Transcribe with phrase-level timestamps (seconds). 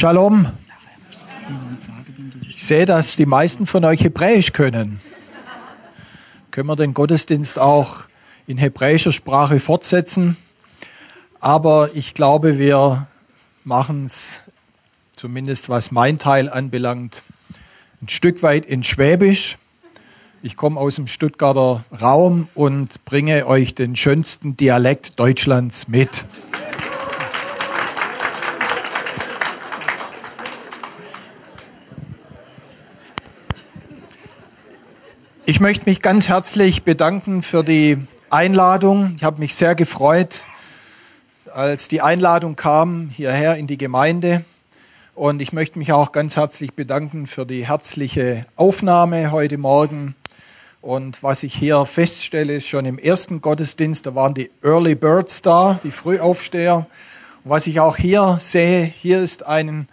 [0.00, 0.48] Shalom.
[2.48, 4.98] Ich sehe, dass die meisten von euch Hebräisch können.
[6.50, 8.04] Können wir den Gottesdienst auch
[8.46, 10.38] in hebräischer Sprache fortsetzen?
[11.38, 13.08] Aber ich glaube, wir
[13.64, 14.44] machen es,
[15.16, 17.22] zumindest was mein Teil anbelangt,
[18.00, 19.58] ein Stück weit in Schwäbisch.
[20.42, 26.24] Ich komme aus dem Stuttgarter Raum und bringe euch den schönsten Dialekt Deutschlands mit.
[35.50, 37.98] Ich möchte mich ganz herzlich bedanken für die
[38.30, 39.14] Einladung.
[39.16, 40.46] Ich habe mich sehr gefreut,
[41.52, 44.44] als die Einladung kam hierher in die Gemeinde.
[45.16, 50.14] Und ich möchte mich auch ganz herzlich bedanken für die herzliche Aufnahme heute Morgen.
[50.82, 55.42] Und was ich hier feststelle, ist schon im ersten Gottesdienst, da waren die Early Birds
[55.42, 56.86] da, die Frühaufsteher.
[57.42, 59.88] Und was ich auch hier sehe, hier ist ein,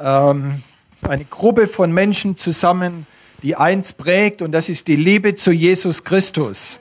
[0.00, 0.64] ähm,
[1.02, 3.06] eine Gruppe von Menschen zusammen,
[3.42, 6.80] die eins prägt und das ist die Liebe zu Jesus Christus.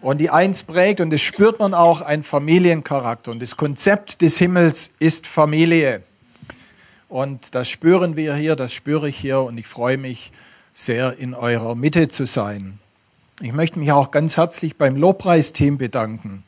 [0.00, 3.30] Und die eins prägt und das spürt man auch ein Familiencharakter.
[3.30, 6.02] Und das Konzept des Himmels ist Familie.
[7.08, 10.32] Und das spüren wir hier, das spüre ich hier und ich freue mich
[10.74, 12.78] sehr, in eurer Mitte zu sein.
[13.40, 16.44] Ich möchte mich auch ganz herzlich beim Lobpreisteam bedanken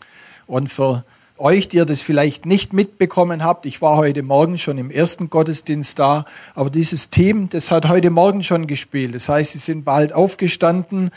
[0.46, 1.04] und für
[1.38, 5.30] euch, die ihr das vielleicht nicht mitbekommen habt, ich war heute Morgen schon im ersten
[5.30, 9.14] Gottesdienst da, aber dieses Team, das hat heute Morgen schon gespielt.
[9.14, 11.10] Das heißt, sie sind bald aufgestanden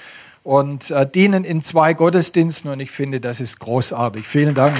[0.43, 4.27] und äh, dienen in zwei Gottesdiensten und ich finde, das ist großartig.
[4.27, 4.75] Vielen Dank.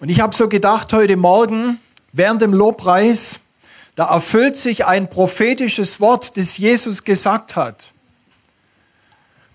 [0.00, 1.78] Und ich habe so gedacht heute Morgen,
[2.12, 3.40] während dem Lobpreis,
[3.96, 7.92] da erfüllt sich ein prophetisches Wort, das Jesus gesagt hat.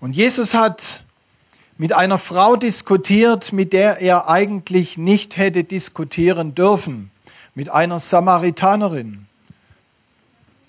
[0.00, 1.02] Und Jesus hat
[1.76, 7.10] mit einer Frau diskutiert, mit der er eigentlich nicht hätte diskutieren dürfen,
[7.54, 9.26] mit einer Samaritanerin.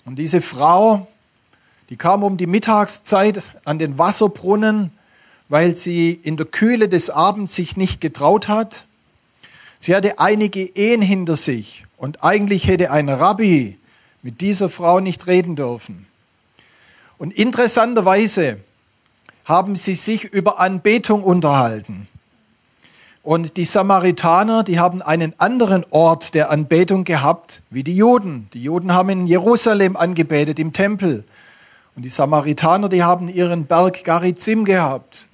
[0.04, 1.06] Und diese Frau,
[1.88, 4.90] die kam um die Mittagszeit an den Wasserbrunnen,
[5.48, 8.86] weil sie in der Kühle des Abends sich nicht getraut hat.
[9.78, 13.78] Sie hatte einige Ehen hinter sich und eigentlich hätte ein Rabbi
[14.22, 16.08] mit dieser Frau nicht reden dürfen.
[17.16, 18.56] Und interessanterweise
[19.44, 22.08] haben sie sich über Anbetung unterhalten.
[23.22, 28.48] Und die Samaritaner, die haben einen anderen Ort der Anbetung gehabt wie die Juden.
[28.52, 31.22] Die Juden haben in Jerusalem angebetet, im Tempel.
[31.94, 35.28] Und die Samaritaner, die haben ihren Berg Garizim gehabt.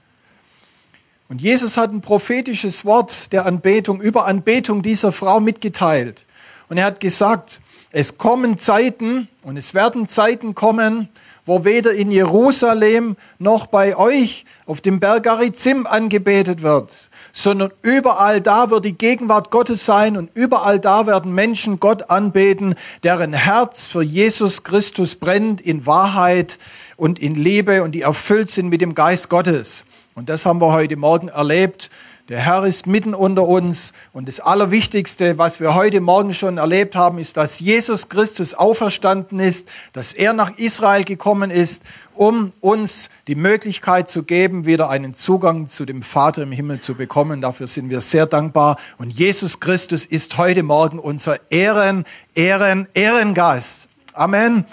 [1.31, 6.27] Und Jesus hat ein prophetisches Wort der Anbetung über Anbetung dieser Frau mitgeteilt.
[6.69, 11.09] Und er hat gesagt, es kommen Zeiten und es werden Zeiten kommen,
[11.47, 18.43] wo weder in Jerusalem noch bei euch auf dem Berg Arizim angebetet wird, sondern überall
[18.43, 23.87] da wird die Gegenwart Gottes sein und überall da werden Menschen Gott anbeten, deren Herz
[23.87, 26.59] für Jesus Christus brennt in Wahrheit
[26.99, 29.87] und in Liebe und die erfüllt sind mit dem Geist Gottes.
[30.15, 31.89] Und das haben wir heute Morgen erlebt
[32.29, 36.95] der Herr ist mitten unter uns und das Allerwichtigste, was wir heute Morgen schon erlebt
[36.95, 41.83] haben, ist, dass Jesus Christus auferstanden ist, dass er nach Israel gekommen ist,
[42.15, 46.97] um uns die Möglichkeit zu geben, wieder einen Zugang zu dem Vater im Himmel zu
[46.97, 47.41] bekommen.
[47.41, 48.77] Dafür sind wir sehr dankbar.
[48.99, 53.89] Und Jesus Christus ist heute Morgen unser Ehren, Ehren, Ehrengast.
[54.13, 54.67] Amen.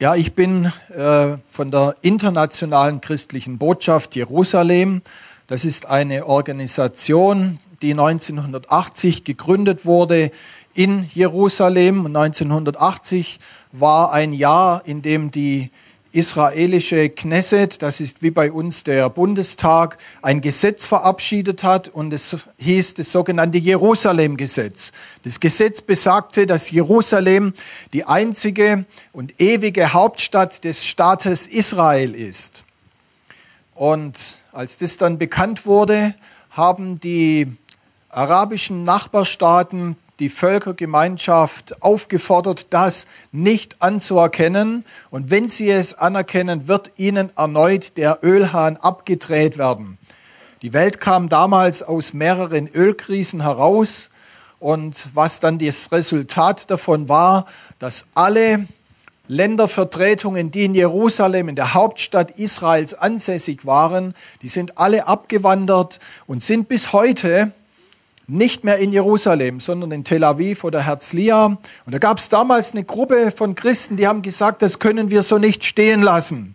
[0.00, 5.02] Ja, ich bin äh, von der Internationalen Christlichen Botschaft Jerusalem.
[5.46, 10.30] Das ist eine Organisation, die 1980 gegründet wurde
[10.72, 12.06] in Jerusalem.
[12.06, 13.40] 1980
[13.72, 15.68] war ein Jahr, in dem die
[16.12, 22.36] israelische Knesset, das ist wie bei uns der Bundestag, ein Gesetz verabschiedet hat und es
[22.58, 24.92] hieß das sogenannte Jerusalem-Gesetz.
[25.22, 27.54] Das Gesetz besagte, dass Jerusalem
[27.92, 32.64] die einzige und ewige Hauptstadt des Staates Israel ist.
[33.74, 36.14] Und als das dann bekannt wurde,
[36.50, 37.46] haben die
[38.08, 44.84] arabischen Nachbarstaaten die Völkergemeinschaft aufgefordert, das nicht anzuerkennen.
[45.10, 49.98] Und wenn sie es anerkennen, wird ihnen erneut der Ölhahn abgedreht werden.
[50.62, 54.10] Die Welt kam damals aus mehreren Ölkrisen heraus.
[54.58, 57.46] Und was dann das Resultat davon war,
[57.78, 58.66] dass alle
[59.26, 66.42] Ländervertretungen, die in Jerusalem, in der Hauptstadt Israels ansässig waren, die sind alle abgewandert und
[66.42, 67.52] sind bis heute
[68.30, 71.46] nicht mehr in Jerusalem, sondern in Tel Aviv oder Herzliya.
[71.46, 75.22] Und da gab es damals eine Gruppe von Christen, die haben gesagt, das können wir
[75.22, 76.54] so nicht stehen lassen.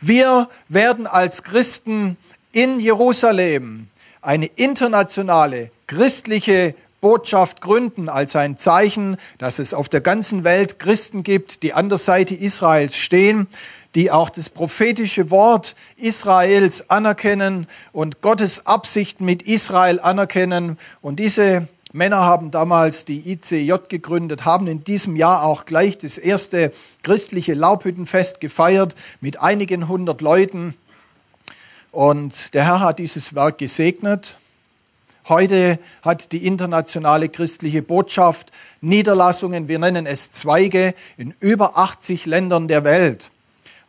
[0.00, 2.16] Wir werden als Christen
[2.52, 3.88] in Jerusalem
[4.22, 11.22] eine internationale christliche Botschaft gründen als ein Zeichen, dass es auf der ganzen Welt Christen
[11.22, 13.46] gibt, die an der Seite Israels stehen,
[13.94, 20.78] die auch das prophetische Wort Israels anerkennen und Gottes Absichten mit Israel anerkennen.
[21.02, 26.18] Und diese Männer haben damals die ICJ gegründet, haben in diesem Jahr auch gleich das
[26.18, 26.72] erste
[27.02, 30.74] christliche Laubhüttenfest gefeiert mit einigen hundert Leuten.
[31.90, 34.36] Und der Herr hat dieses Werk gesegnet.
[35.28, 42.68] Heute hat die internationale christliche Botschaft Niederlassungen, wir nennen es Zweige, in über 80 Ländern
[42.68, 43.32] der Welt.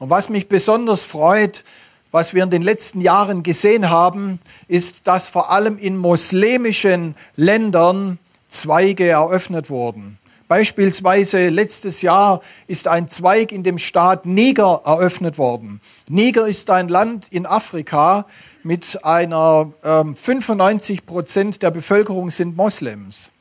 [0.01, 1.63] Und was mich besonders freut,
[2.09, 8.17] was wir in den letzten Jahren gesehen haben, ist, dass vor allem in muslimischen Ländern
[8.47, 10.17] Zweige eröffnet wurden.
[10.47, 15.81] Beispielsweise letztes Jahr ist ein Zweig in dem Staat Niger eröffnet worden.
[16.09, 18.25] Niger ist ein Land in Afrika
[18.63, 23.31] mit einer ähm, 95 Prozent der Bevölkerung sind Moslems.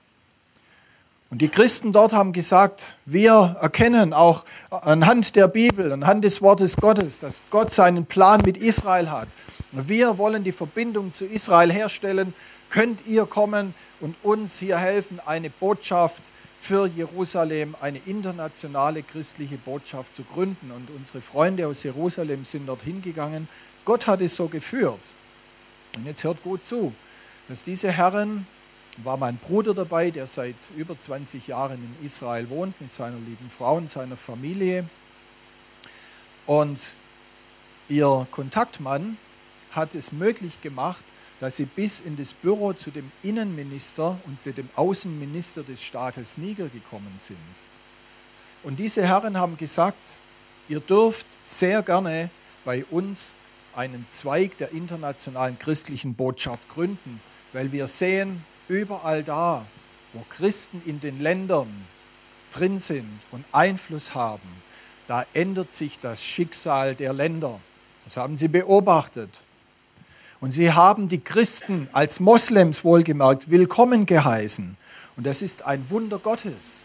[1.30, 6.76] Und die Christen dort haben gesagt, wir erkennen auch anhand der Bibel, anhand des Wortes
[6.76, 9.28] Gottes, dass Gott seinen Plan mit Israel hat.
[9.70, 12.34] Wir wollen die Verbindung zu Israel herstellen.
[12.68, 16.22] Könnt ihr kommen und uns hier helfen, eine Botschaft
[16.60, 20.72] für Jerusalem eine internationale christliche Botschaft zu gründen.
[20.72, 23.48] Und unsere Freunde aus Jerusalem sind dorthin gegangen.
[23.84, 24.98] Gott hat es so geführt.
[25.96, 26.92] Und jetzt hört gut zu,
[27.48, 28.48] dass diese Herren,
[29.04, 33.50] war mein Bruder dabei, der seit über 20 Jahren in Israel wohnt, mit seiner lieben
[33.56, 34.84] Frau und seiner Familie.
[36.46, 36.78] Und
[37.88, 39.16] ihr Kontaktmann
[39.72, 41.02] hat es möglich gemacht,
[41.40, 46.36] dass sie bis in das Büro zu dem Innenminister und zu dem Außenminister des Staates
[46.36, 47.38] Niger gekommen sind.
[48.62, 49.96] Und diese Herren haben gesagt,
[50.68, 52.28] ihr dürft sehr gerne
[52.64, 53.32] bei uns
[53.74, 57.20] einen Zweig der internationalen christlichen Botschaft gründen,
[57.52, 59.64] weil wir sehen, überall da,
[60.12, 61.68] wo Christen in den Ländern
[62.52, 64.48] drin sind und Einfluss haben,
[65.08, 67.58] da ändert sich das Schicksal der Länder.
[68.04, 69.42] Das haben sie beobachtet.
[70.40, 74.76] Und sie haben die Christen als Moslems wohlgemerkt willkommen geheißen.
[75.16, 76.84] Und das ist ein Wunder Gottes.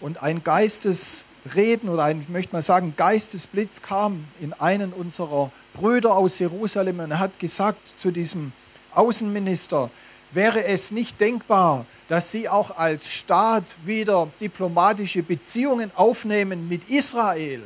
[0.00, 6.14] Und ein Geistesreden oder ein, ich möchte mal sagen, Geistesblitz kam in einen unserer Brüder
[6.14, 8.52] aus Jerusalem und hat gesagt zu diesem
[8.94, 9.90] Außenminister,
[10.32, 17.62] wäre es nicht denkbar, dass sie auch als Staat wieder diplomatische Beziehungen aufnehmen mit Israel.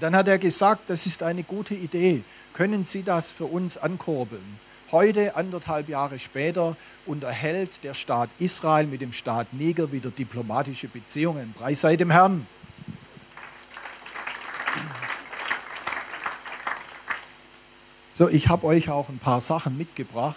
[0.00, 2.22] dann hat er gesagt, das ist eine gute Idee
[2.60, 4.58] können Sie das für uns ankurbeln?
[4.92, 6.76] Heute, anderthalb Jahre später,
[7.06, 11.54] unterhält der Staat Israel mit dem Staat Niger wieder diplomatische Beziehungen.
[11.56, 12.46] Preis sei dem Herrn.
[18.18, 20.36] So, ich habe euch auch ein paar Sachen mitgebracht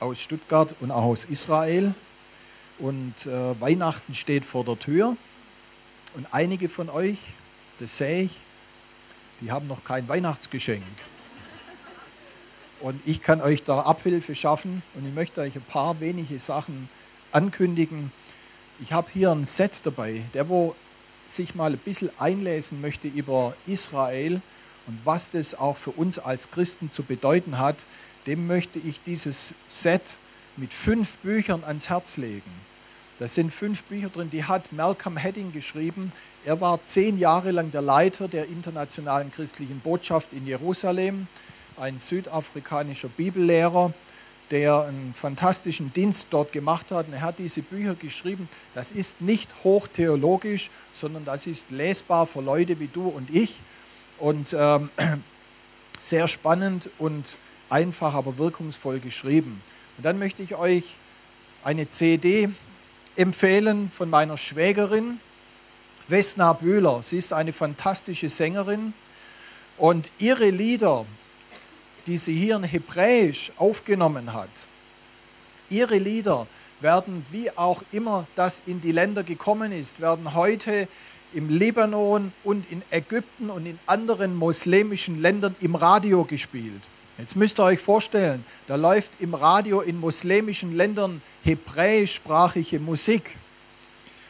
[0.00, 1.94] aus Stuttgart und auch aus Israel.
[2.78, 5.16] Und äh, Weihnachten steht vor der Tür.
[6.14, 7.18] Und einige von euch,
[7.80, 8.32] das sehe ich,
[9.40, 10.82] die haben noch kein Weihnachtsgeschenk.
[12.80, 16.88] Und ich kann euch da Abhilfe schaffen und ich möchte euch ein paar wenige Sachen
[17.32, 18.12] ankündigen.
[18.80, 20.76] Ich habe hier ein Set dabei, der wo
[21.26, 24.40] sich mal ein bisschen einlesen möchte über Israel
[24.86, 27.76] und was das auch für uns als Christen zu bedeuten hat,
[28.28, 30.02] dem möchte ich dieses Set
[30.58, 32.52] mit fünf Büchern ans Herz legen.
[33.18, 36.12] Da sind fünf Bücher drin, die hat Malcolm Hedding geschrieben.
[36.44, 41.26] Er war zehn Jahre lang der Leiter der internationalen christlichen Botschaft in Jerusalem,
[41.80, 43.94] ein südafrikanischer Bibellehrer,
[44.50, 47.06] der einen fantastischen Dienst dort gemacht hat.
[47.06, 48.46] Und er hat diese Bücher geschrieben.
[48.74, 53.54] Das ist nicht hochtheologisch, sondern das ist lesbar für Leute wie du und ich.
[54.18, 54.90] Und ähm,
[55.98, 57.24] sehr spannend und
[57.70, 59.60] einfach, aber wirkungsvoll geschrieben.
[59.96, 60.84] Und dann möchte ich euch
[61.64, 62.48] eine CD
[63.16, 65.18] empfehlen von meiner Schwägerin,
[66.06, 67.02] Vesna Bühler.
[67.02, 68.94] Sie ist eine fantastische Sängerin
[69.76, 71.04] und ihre Lieder,
[72.06, 74.48] die sie hier in Hebräisch aufgenommen hat,
[75.68, 76.46] ihre Lieder
[76.80, 80.88] werden, wie auch immer das in die Länder gekommen ist, werden heute
[81.34, 86.82] im Libanon und in Ägypten und in anderen muslimischen Ländern im Radio gespielt.
[87.18, 93.36] Jetzt müsst ihr euch vorstellen, da läuft im Radio in muslimischen Ländern hebräischsprachige Musik.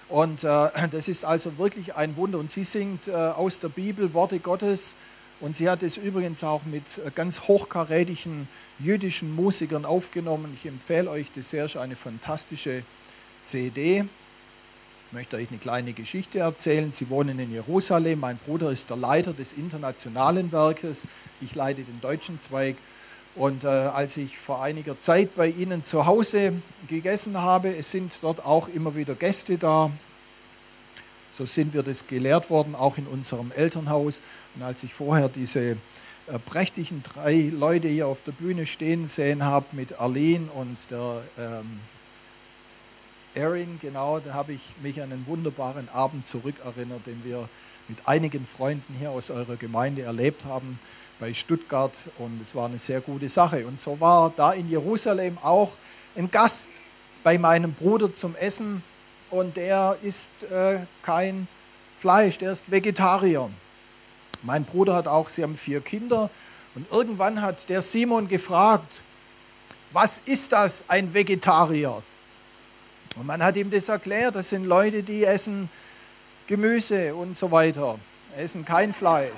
[0.09, 2.38] Und äh, das ist also wirklich ein Wunder.
[2.38, 4.95] Und sie singt äh, aus der Bibel Worte Gottes
[5.40, 8.49] Und sie hat es übrigens auch mit äh, ganz hochkarätigen
[8.80, 10.57] jüdischen Musikern aufgenommen.
[10.61, 12.83] Ich empfehle euch das ist eine fantastische
[13.47, 14.04] CD.
[15.11, 16.93] Ich möchte euch eine kleine Geschichte erzählen.
[16.93, 18.21] Sie wohnen in Jerusalem.
[18.21, 21.09] Mein Bruder ist der Leiter des internationalen Werkes.
[21.41, 22.77] Ich leite den deutschen Zweig.
[23.35, 26.53] Und äh, als ich vor einiger Zeit bei Ihnen zu Hause
[26.88, 29.91] gegessen habe, es sind dort auch immer wieder Gäste da.
[31.38, 34.21] So sind wir das gelehrt worden, auch in unserem Elternhaus.
[34.57, 35.77] Und als ich vorher diese äh,
[36.45, 41.81] prächtigen drei Leute hier auf der Bühne stehen sehen habe mit Arlene und der ähm,
[43.38, 47.49] Erin, genau, da habe ich mich an einen wunderbaren Abend zurückerinnert, den wir
[47.87, 50.78] mit einigen Freunden hier aus eurer Gemeinde erlebt haben
[51.21, 53.64] bei Stuttgart und es war eine sehr gute Sache.
[53.66, 55.71] Und so war da in Jerusalem auch
[56.16, 56.68] ein Gast
[57.23, 58.83] bei meinem Bruder zum Essen
[59.30, 61.47] und der isst äh, kein
[62.00, 63.49] Fleisch, der ist Vegetarier.
[64.42, 66.28] Mein Bruder hat auch, sie haben vier Kinder
[66.75, 69.02] und irgendwann hat der Simon gefragt,
[69.92, 72.02] was ist das, ein Vegetarier?
[73.19, 75.69] Und man hat ihm das erklärt, das sind Leute, die essen
[76.47, 77.99] Gemüse und so weiter,
[78.37, 79.33] essen kein Fleisch.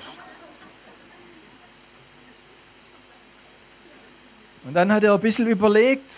[4.63, 6.11] Und dann hat er ein bisschen überlegt.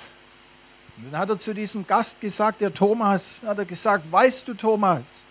[0.97, 4.53] Und dann hat er zu diesem Gast gesagt, der Thomas, hat er gesagt, weißt du
[4.53, 5.23] Thomas,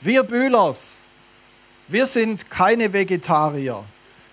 [0.00, 0.98] wir Bühlers,
[1.88, 3.82] wir sind keine Vegetarier,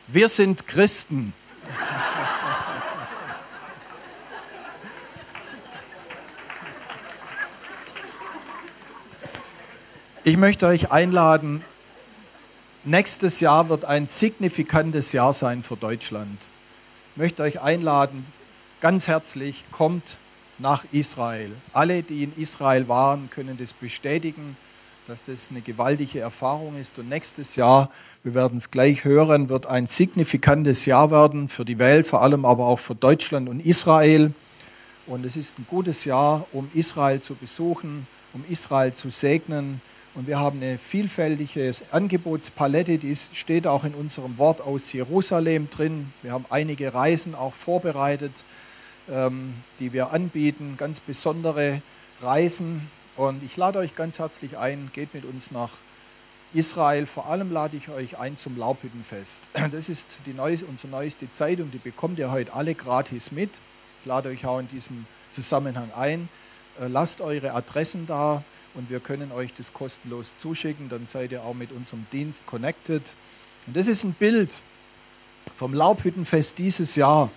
[0.08, 1.34] wir sind Christen.
[10.24, 11.64] Ich möchte euch einladen,
[12.84, 16.38] nächstes Jahr wird ein signifikantes Jahr sein für Deutschland.
[17.16, 18.24] Ich möchte euch einladen,
[18.82, 20.18] ganz herzlich, kommt
[20.60, 21.50] nach Israel.
[21.74, 24.56] Alle, die in Israel waren, können das bestätigen,
[25.08, 27.00] dass das eine gewaltige Erfahrung ist.
[27.00, 27.90] Und nächstes Jahr,
[28.22, 32.46] wir werden es gleich hören, wird ein signifikantes Jahr werden für die Welt, vor allem
[32.46, 34.36] aber auch für Deutschland und Israel.
[35.08, 39.82] Und es ist ein gutes Jahr, um Israel zu besuchen, um Israel zu segnen
[40.14, 46.12] und wir haben eine vielfältige Angebotspalette, die steht auch in unserem Wort aus Jerusalem drin.
[46.22, 48.34] Wir haben einige Reisen auch vorbereitet,
[49.10, 51.82] ähm, die wir anbieten, ganz besondere
[52.22, 52.90] Reisen.
[53.16, 55.70] Und ich lade euch ganz herzlich ein, geht mit uns nach
[56.54, 57.06] Israel.
[57.06, 59.40] Vor allem lade ich euch ein zum Laubhüttenfest.
[59.72, 63.52] Das ist die neueste, unsere neueste Zeitung, die bekommt ihr heute alle gratis mit.
[64.02, 66.28] Ich lade euch auch in diesem Zusammenhang ein.
[66.82, 70.90] Äh, lasst eure Adressen da und wir können euch das kostenlos zuschicken.
[70.90, 73.02] Dann seid ihr auch mit unserem Dienst connected.
[73.68, 74.50] Und das ist ein Bild
[75.58, 77.30] vom Laubhüttenfest dieses Jahr.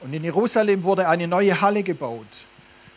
[0.00, 2.26] Und in Jerusalem wurde eine neue Halle gebaut,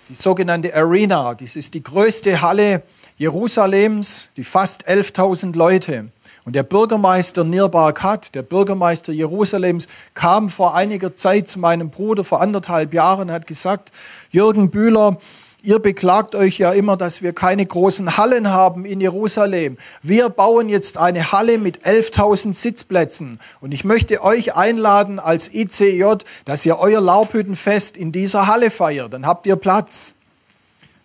[0.09, 1.35] die sogenannte Arena.
[1.35, 2.81] Das ist die größte Halle
[3.17, 6.09] Jerusalems, die fast 11.000 Leute.
[6.45, 12.41] Und der Bürgermeister Nir der Bürgermeister Jerusalems, kam vor einiger Zeit zu meinem Bruder vor
[12.41, 13.91] anderthalb Jahren und hat gesagt,
[14.31, 15.17] Jürgen Bühler,
[15.65, 19.79] Ihr beklagt euch ja immer, dass wir keine großen Hallen haben in Jerusalem.
[20.03, 23.39] Wir bauen jetzt eine Halle mit 11.000 Sitzplätzen.
[23.61, 29.11] Und ich möchte euch einladen als ICJ, dass ihr euer Laubhüttenfest in dieser Halle feiert.
[29.11, 30.13] Dann habt ihr Platz.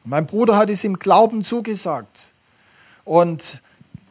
[0.04, 2.30] mein Bruder hat es im Glauben zugesagt.
[3.06, 3.62] Und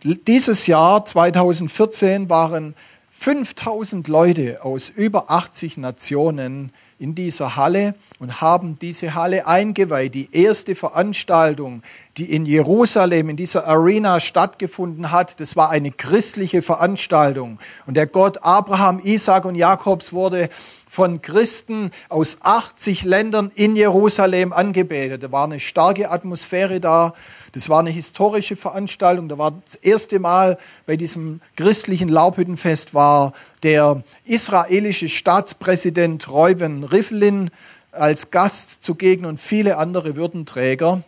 [0.03, 2.74] dieses Jahr, 2014, waren
[3.12, 10.13] 5000 Leute aus über 80 Nationen in dieser Halle und haben diese Halle eingeweiht.
[10.13, 11.82] Die erste Veranstaltung,
[12.20, 17.60] die in Jerusalem, in dieser Arena stattgefunden hat, das war eine christliche Veranstaltung.
[17.88, 20.50] Und der Gott Abraham, Isaac und Jakobs wurde
[20.90, 25.24] von Christen aus 80 Ländern in Jerusalem angebetet.
[25.24, 27.14] Da war eine starke Atmosphäre da.
[27.54, 29.30] Das war eine historische Veranstaltung.
[29.30, 33.32] Da war das erste Mal bei diesem christlichen Laubhüttenfest war
[33.64, 37.50] der israelische Staatspräsident Reuven Rivlin
[37.92, 41.02] als Gast zugegen und viele andere Würdenträger.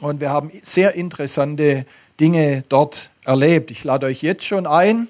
[0.00, 1.84] Und wir haben sehr interessante
[2.20, 3.72] Dinge dort erlebt.
[3.72, 5.08] Ich lade euch jetzt schon ein.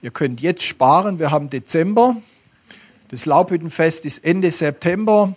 [0.00, 1.18] Ihr könnt jetzt sparen.
[1.18, 2.16] Wir haben Dezember.
[3.08, 5.34] Das Laubhüttenfest ist Ende September.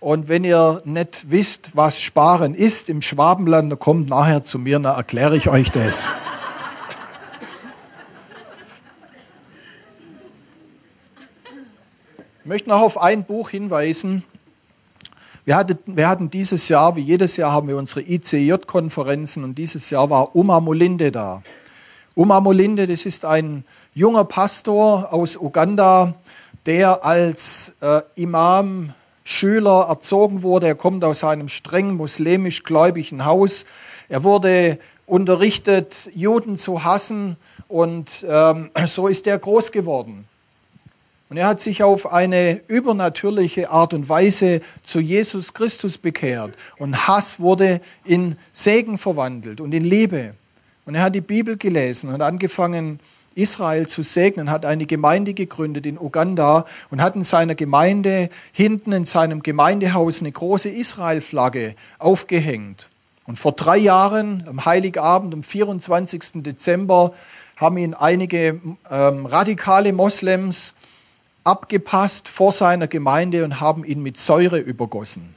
[0.00, 4.78] Und wenn ihr nicht wisst, was Sparen ist im Schwabenland, dann kommt nachher zu mir,
[4.78, 6.10] dann erkläre ich euch das.
[12.40, 14.24] Ich möchte noch auf ein Buch hinweisen.
[15.44, 19.90] Wir hatten, wir hatten dieses Jahr, wie jedes Jahr, haben wir unsere ICJ-Konferenzen und dieses
[19.90, 21.42] Jahr war Uma Molinde da.
[22.14, 26.14] Uma Molinde, das ist ein junger Pastor aus Uganda,
[26.64, 28.94] der als äh, Imam
[29.24, 30.68] Schüler erzogen wurde.
[30.68, 33.64] Er kommt aus einem streng muslimisch gläubigen Haus.
[34.08, 40.24] Er wurde unterrichtet, Juden zu hassen und ähm, so ist er groß geworden.
[41.32, 46.52] Und er hat sich auf eine übernatürliche Art und Weise zu Jesus Christus bekehrt.
[46.76, 50.34] Und Hass wurde in Segen verwandelt und in Liebe.
[50.84, 53.00] Und er hat die Bibel gelesen und angefangen,
[53.34, 58.92] Israel zu segnen, hat eine Gemeinde gegründet in Uganda und hat in seiner Gemeinde hinten
[58.92, 62.90] in seinem Gemeindehaus eine große Israel-Flagge aufgehängt.
[63.26, 66.42] Und vor drei Jahren, am Heiligabend, am 24.
[66.42, 67.14] Dezember,
[67.56, 68.60] haben ihn einige
[68.90, 70.74] ähm, radikale Moslems
[71.44, 75.34] abgepasst vor seiner Gemeinde und haben ihn mit Säure übergossen.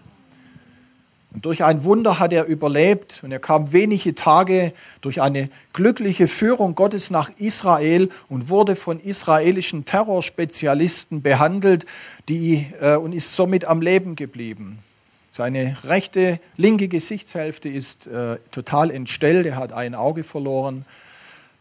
[1.35, 4.71] Und durch ein Wunder hat er überlebt und er kam wenige Tage
[5.01, 11.85] durch eine glückliche Führung Gottes nach Israel und wurde von israelischen Terrorspezialisten behandelt
[12.29, 14.79] die, äh, und ist somit am Leben geblieben.
[15.33, 20.85] Seine rechte, linke Gesichtshälfte ist äh, total entstellt, er hat ein Auge verloren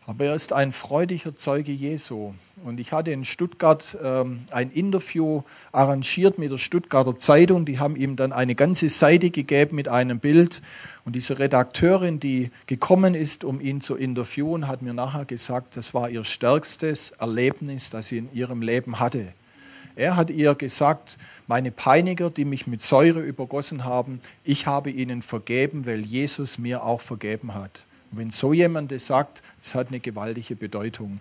[0.06, 2.34] aber er ist ein freudiger Zeuge Jesu.
[2.62, 5.42] Und ich hatte in Stuttgart ähm, ein Interview
[5.73, 7.64] arrangiert mit der Stuttgarter Zeitung.
[7.64, 10.61] Die haben ihm dann eine ganze Seite gegeben mit einem Bild.
[11.06, 15.94] Und diese Redakteurin, die gekommen ist, um ihn zu interviewen, hat mir nachher gesagt, das
[15.94, 19.28] war ihr stärkstes Erlebnis, das sie in ihrem Leben hatte.
[19.96, 25.23] Er hat ihr gesagt, meine Peiniger, die mich mit Säure übergossen haben, ich habe ihnen
[25.23, 27.87] vergeben, weil Jesus mir auch vergeben hat.
[28.14, 31.21] Und wenn so jemand das sagt, das hat eine gewaltige Bedeutung.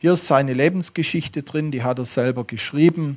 [0.00, 3.16] Hier ist seine Lebensgeschichte drin, die hat er selber geschrieben.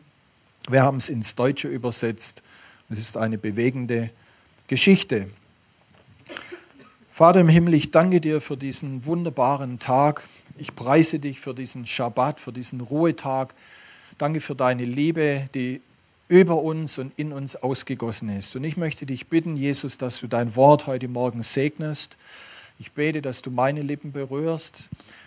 [0.70, 2.42] Wir haben es ins Deutsche übersetzt.
[2.90, 4.10] Es ist eine bewegende
[4.70, 5.30] Geschichte.
[7.12, 10.26] Vater im Himmel, ich danke dir für diesen wunderbaren Tag.
[10.58, 13.54] Ich preise dich für diesen Schabbat, für diesen Ruhetag.
[14.18, 15.82] Danke für deine Liebe, die
[16.30, 18.56] über uns und in uns ausgegossen ist.
[18.56, 22.16] Und ich möchte dich bitten, Jesus, dass du dein Wort heute Morgen segnest
[22.80, 24.84] ich bete, dass du meine Lippen berührst,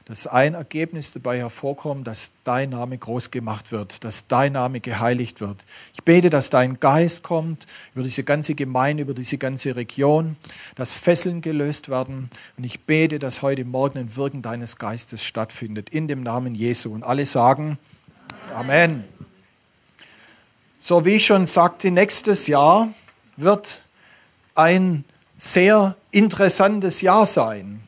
[0.06, 5.42] dass ein Ergebnis dabei hervorkommt, dass dein Name groß gemacht wird, dass dein Name geheiligt
[5.42, 5.58] wird.
[5.92, 10.36] Ich bete, dass dein Geist kommt über diese ganze Gemeinde, über diese ganze Region,
[10.76, 12.30] dass Fesseln gelöst werden.
[12.56, 16.94] Und ich bete, dass heute Morgen ein Wirken deines Geistes stattfindet, in dem Namen Jesu.
[16.94, 17.78] Und alle sagen
[18.54, 19.04] Amen.
[20.80, 22.88] So wie ich schon sagte, nächstes Jahr
[23.36, 23.82] wird
[24.54, 25.04] ein
[25.42, 27.80] sehr interessantes Jahr sein.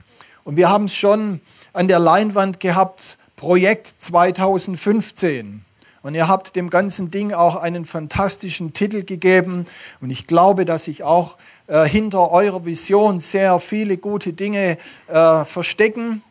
[0.42, 1.40] Und wir haben es schon
[1.72, 5.64] an der Leinwand gehabt, Projekt 2015.
[6.02, 9.66] Und ihr habt dem ganzen Ding auch einen fantastischen Titel gegeben.
[10.00, 11.38] Und ich glaube, dass sich auch
[11.68, 16.22] äh, hinter eurer Vision sehr viele gute Dinge äh, verstecken.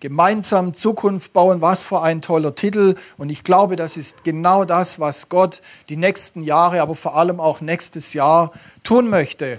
[0.00, 2.96] Gemeinsam Zukunft bauen, was für ein toller Titel.
[3.18, 7.40] Und ich glaube, das ist genau das, was Gott die nächsten Jahre, aber vor allem
[7.40, 9.58] auch nächstes Jahr tun möchte.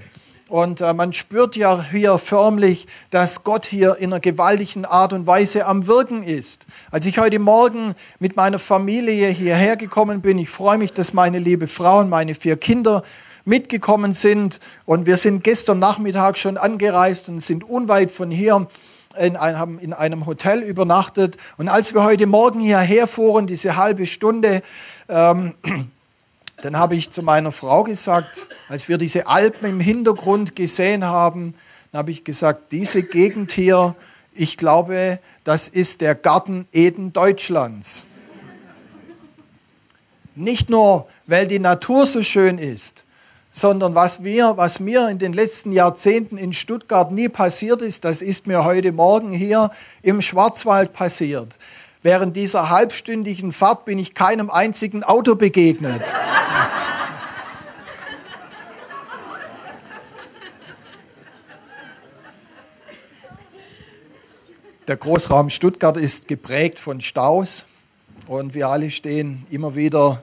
[0.54, 5.26] Und äh, man spürt ja hier förmlich, dass Gott hier in einer gewaltigen Art und
[5.26, 6.68] Weise am Wirken ist.
[6.92, 11.40] Als ich heute Morgen mit meiner Familie hierher gekommen bin, ich freue mich, dass meine
[11.40, 13.02] liebe Frau und meine vier Kinder
[13.46, 14.60] mitgekommen sind.
[14.86, 18.68] Und wir sind gestern Nachmittag schon angereist und sind unweit von hier
[19.18, 21.38] in einem, in einem Hotel übernachtet.
[21.58, 24.62] Und als wir heute Morgen hierher fuhren, diese halbe Stunde,
[25.10, 25.56] ähm,
[26.64, 31.56] dann habe ich zu meiner Frau gesagt, als wir diese Alpen im Hintergrund gesehen haben,
[31.92, 33.96] dann habe ich gesagt, diese Gegend hier,
[34.34, 38.06] ich glaube, das ist der Garten Eden Deutschlands.
[40.36, 43.04] Nicht nur, weil die Natur so schön ist,
[43.52, 48.22] sondern was, wir, was mir in den letzten Jahrzehnten in Stuttgart nie passiert ist, das
[48.22, 49.70] ist mir heute Morgen hier
[50.02, 51.60] im Schwarzwald passiert.
[52.04, 56.12] Während dieser halbstündigen Fahrt bin ich keinem einzigen Auto begegnet.
[64.90, 67.66] Der Großraum Stuttgart ist geprägt von Staus
[68.28, 70.22] und wir alle stehen immer wieder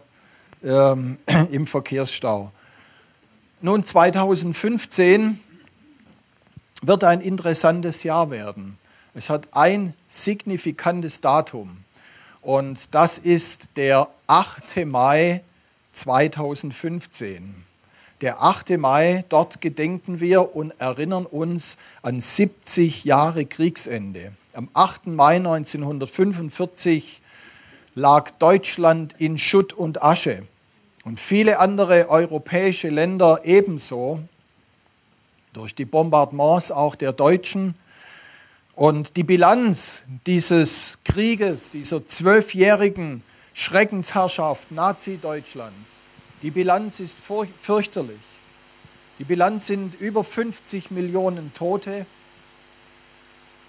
[0.63, 1.17] ähm,
[1.51, 2.53] im Verkehrsstau.
[3.63, 5.41] Nun, 2015
[6.83, 8.77] wird ein interessantes Jahr werden.
[9.15, 11.79] Es hat ein signifikantes Datum
[12.43, 14.87] und das ist der 8.
[14.87, 15.43] Mai
[15.93, 17.55] 2015.
[18.21, 18.79] Der 8.
[18.79, 24.33] Mai, dort gedenken wir und erinnern uns an 70 Jahre Kriegsende.
[24.55, 25.09] Am 8.
[25.09, 27.21] Mai 1945
[27.97, 30.45] lag Deutschland in Schutt und Asche
[31.05, 34.21] und viele andere europäische Länder ebenso
[35.53, 37.75] durch die Bombardements auch der Deutschen
[38.81, 46.01] und die Bilanz dieses Krieges, dieser zwölfjährigen Schreckensherrschaft Nazi-Deutschlands,
[46.41, 48.23] Die Bilanz ist fürchterlich.
[49.19, 52.07] Die Bilanz sind über 50 Millionen Tote.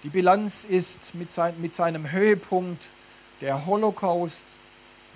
[0.02, 2.82] Die Bilanz ist mit, sein, mit seinem Höhepunkt
[3.42, 4.46] der Holocaust,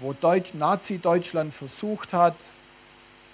[0.01, 2.37] wo Deutsch, Nazi-Deutschland versucht hat,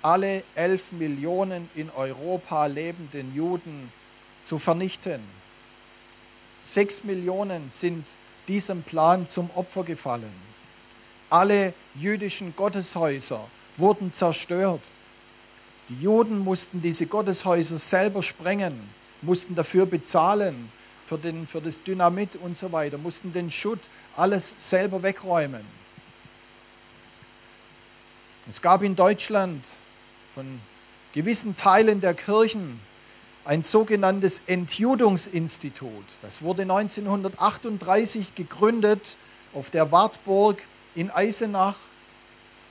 [0.00, 3.90] alle 11 Millionen in Europa lebenden Juden
[4.44, 5.41] zu vernichten.
[6.62, 8.04] Sechs Millionen sind
[8.48, 10.32] diesem Plan zum Opfer gefallen.
[11.30, 13.40] Alle jüdischen Gotteshäuser
[13.76, 14.80] wurden zerstört.
[15.88, 18.78] Die Juden mussten diese Gotteshäuser selber sprengen,
[19.22, 20.70] mussten dafür bezahlen,
[21.06, 23.80] für, den, für das Dynamit und so weiter, mussten den Schutt
[24.16, 25.64] alles selber wegräumen.
[28.48, 29.62] Es gab in Deutschland
[30.34, 30.60] von
[31.12, 32.80] gewissen Teilen der Kirchen
[33.44, 36.04] ein sogenanntes Entjudungsinstitut.
[36.22, 39.16] Das wurde 1938 gegründet
[39.54, 40.58] auf der Wartburg
[40.94, 41.76] in Eisenach.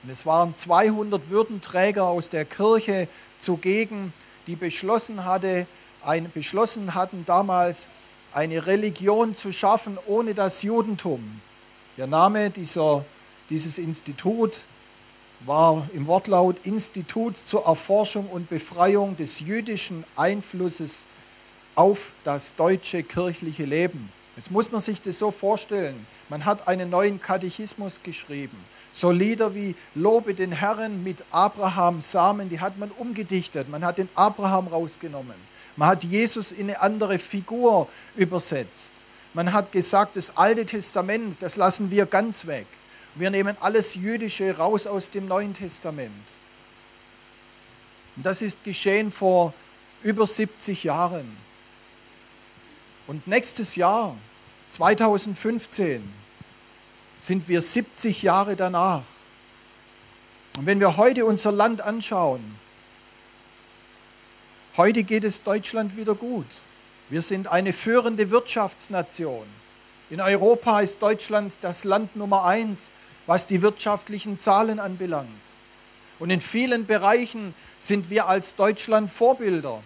[0.02, 3.06] Und es waren 200 Würdenträger aus der Kirche
[3.38, 4.12] zugegen,
[4.46, 5.66] die beschlossen, hatte,
[6.04, 7.86] ein, beschlossen hatten damals
[8.32, 11.40] eine Religion zu schaffen ohne das Judentum.
[11.98, 13.04] Der Name dieser,
[13.50, 14.58] dieses Institut
[15.46, 21.02] war im Wortlaut Institut zur Erforschung und Befreiung des jüdischen Einflusses
[21.74, 24.08] auf das deutsche kirchliche Leben.
[24.36, 26.06] Jetzt muss man sich das so vorstellen.
[26.28, 28.56] Man hat einen neuen Katechismus geschrieben.
[28.92, 33.68] So Lieder wie Lobe den Herrn mit Abrahams Samen, die hat man umgedichtet.
[33.68, 35.34] Man hat den Abraham rausgenommen.
[35.76, 38.92] Man hat Jesus in eine andere Figur übersetzt.
[39.34, 42.66] Man hat gesagt, das Alte Testament, das lassen wir ganz weg.
[43.14, 46.10] Wir nehmen alles Jüdische raus aus dem Neuen Testament.
[48.16, 49.52] Und das ist geschehen vor
[50.02, 51.36] über 70 Jahren.
[53.06, 54.16] Und nächstes Jahr,
[54.70, 56.02] 2015,
[57.20, 59.02] sind wir 70 Jahre danach.
[60.56, 62.42] Und wenn wir heute unser Land anschauen,
[64.76, 66.46] heute geht es Deutschland wieder gut.
[67.10, 69.44] Wir sind eine führende Wirtschaftsnation.
[70.10, 72.90] In Europa ist Deutschland das Land Nummer eins
[73.26, 75.28] was die wirtschaftlichen Zahlen anbelangt.
[76.18, 79.82] Und in vielen Bereichen sind wir als Deutschland Vorbilder.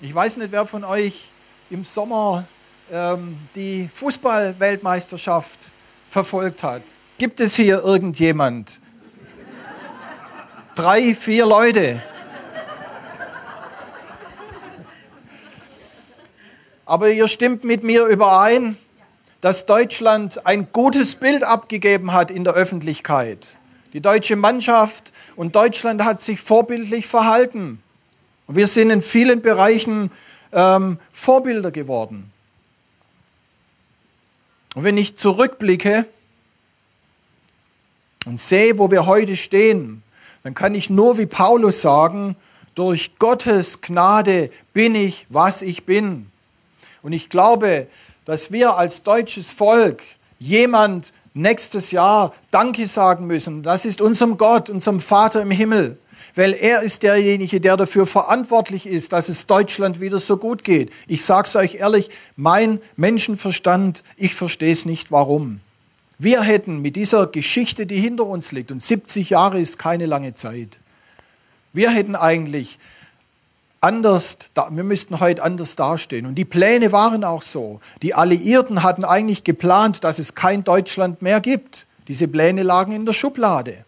[0.00, 1.24] Ich weiß nicht, wer von euch
[1.70, 2.44] im Sommer
[2.92, 5.58] ähm, die Fußballweltmeisterschaft
[6.10, 6.82] verfolgt hat.
[7.18, 8.80] Gibt es hier irgendjemand?
[10.74, 12.02] Drei, vier Leute.
[16.84, 18.76] Aber ihr stimmt mit mir überein,
[19.40, 23.56] dass Deutschland ein gutes Bild abgegeben hat in der Öffentlichkeit.
[23.92, 27.82] Die deutsche Mannschaft und Deutschland hat sich vorbildlich verhalten.
[28.48, 30.10] Wir sind in vielen Bereichen
[30.52, 32.30] ähm, Vorbilder geworden.
[34.74, 36.06] Und wenn ich zurückblicke
[38.26, 40.02] und sehe, wo wir heute stehen,
[40.42, 42.36] dann kann ich nur wie Paulus sagen,
[42.74, 46.30] durch Gottes Gnade bin ich, was ich bin.
[47.02, 47.86] Und ich glaube,
[48.26, 50.02] dass wir als deutsches Volk
[50.38, 53.62] jemand nächstes Jahr Danke sagen müssen.
[53.62, 55.96] Das ist unserem Gott, unserem Vater im Himmel,
[56.34, 60.92] weil er ist derjenige, der dafür verantwortlich ist, dass es Deutschland wieder so gut geht.
[61.06, 65.60] Ich sage es euch ehrlich, mein Menschenverstand, ich verstehe es nicht, warum.
[66.18, 70.34] Wir hätten mit dieser Geschichte, die hinter uns liegt, und 70 Jahre ist keine lange
[70.34, 70.78] Zeit,
[71.72, 72.78] wir hätten eigentlich
[73.86, 74.38] anders,
[74.70, 76.26] wir müssten heute anders dastehen.
[76.26, 77.80] Und die Pläne waren auch so.
[78.02, 81.86] Die Alliierten hatten eigentlich geplant, dass es kein Deutschland mehr gibt.
[82.08, 83.84] Diese Pläne lagen in der Schublade.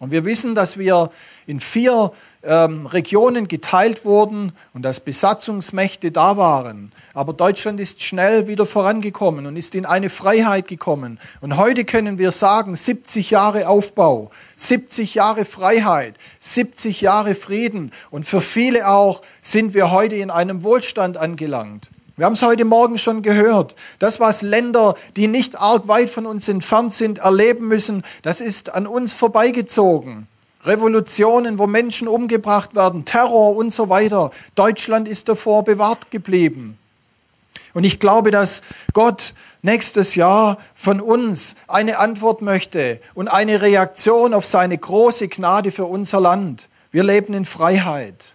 [0.00, 1.10] Und wir wissen, dass wir
[1.46, 2.12] in vier
[2.48, 6.92] ähm, Regionen geteilt wurden und dass Besatzungsmächte da waren.
[7.12, 11.20] Aber Deutschland ist schnell wieder vorangekommen und ist in eine Freiheit gekommen.
[11.42, 17.92] Und heute können wir sagen, 70 Jahre Aufbau, 70 Jahre Freiheit, 70 Jahre Frieden.
[18.10, 21.90] Und für viele auch sind wir heute in einem Wohlstand angelangt.
[22.16, 23.76] Wir haben es heute Morgen schon gehört.
[23.98, 28.74] Das, was Länder, die nicht arg weit von uns entfernt sind, erleben müssen, das ist
[28.74, 30.26] an uns vorbeigezogen.
[30.64, 34.30] Revolutionen, wo Menschen umgebracht werden, Terror und so weiter.
[34.54, 36.78] Deutschland ist davor bewahrt geblieben.
[37.74, 44.34] Und ich glaube, dass Gott nächstes Jahr von uns eine Antwort möchte und eine Reaktion
[44.34, 46.68] auf seine große Gnade für unser Land.
[46.90, 48.34] Wir leben in Freiheit.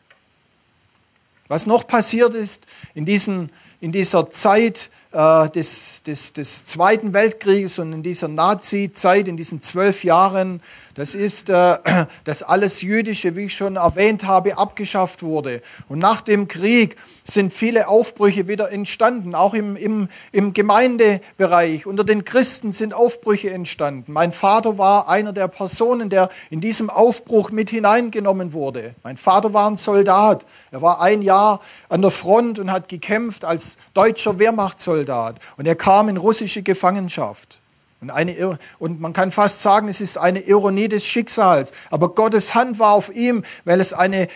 [1.47, 3.49] Was noch passiert ist in diesen
[3.83, 9.61] in dieser Zeit äh, des, des, des Zweiten Weltkrieges und in dieser Nazi-Zeit, in diesen
[9.61, 10.61] zwölf Jahren,
[10.95, 11.77] das ist, äh,
[12.23, 15.61] dass alles Jüdische, wie ich schon erwähnt habe, abgeschafft wurde.
[15.89, 21.85] Und nach dem Krieg sind viele Aufbrüche wieder entstanden, auch im, im, im Gemeindebereich.
[21.85, 24.11] Unter den Christen sind Aufbrüche entstanden.
[24.11, 28.95] Mein Vater war einer der Personen, der in diesem Aufbruch mit hineingenommen wurde.
[29.03, 30.45] Mein Vater war ein Soldat.
[30.71, 35.35] Er war ein Jahr an der Front und hat gekämpft als deutscher Wehrmachtssoldat.
[35.57, 37.59] Und er kam in russische Gefangenschaft.
[38.03, 41.71] Und, eine, und man kann fast sagen, es ist eine Ironie des Schicksals.
[41.89, 44.27] Aber Gottes Hand war auf ihm, weil es eine,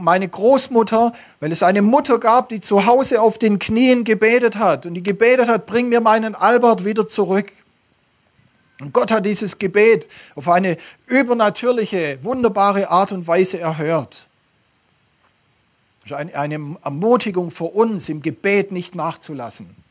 [0.00, 4.86] meine Großmutter, weil es eine Mutter gab, die zu Hause auf den Knien gebetet hat.
[4.86, 7.52] Und die gebetet hat, bring mir meinen Albert wieder zurück.
[8.80, 10.76] Und Gott hat dieses Gebet auf eine
[11.06, 14.26] übernatürliche, wunderbare Art und Weise erhört.
[16.02, 19.82] Das ist eine, eine Ermutigung für uns, im Gebet nicht nachzulassen.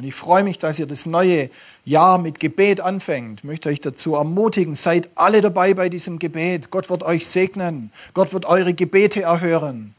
[0.00, 1.50] Und ich freue mich, dass ihr das neue
[1.84, 3.40] Jahr mit Gebet anfängt.
[3.40, 6.70] Ich möchte euch dazu ermutigen, seid alle dabei bei diesem Gebet.
[6.70, 7.92] Gott wird euch segnen.
[8.14, 9.94] Gott wird eure Gebete erhören.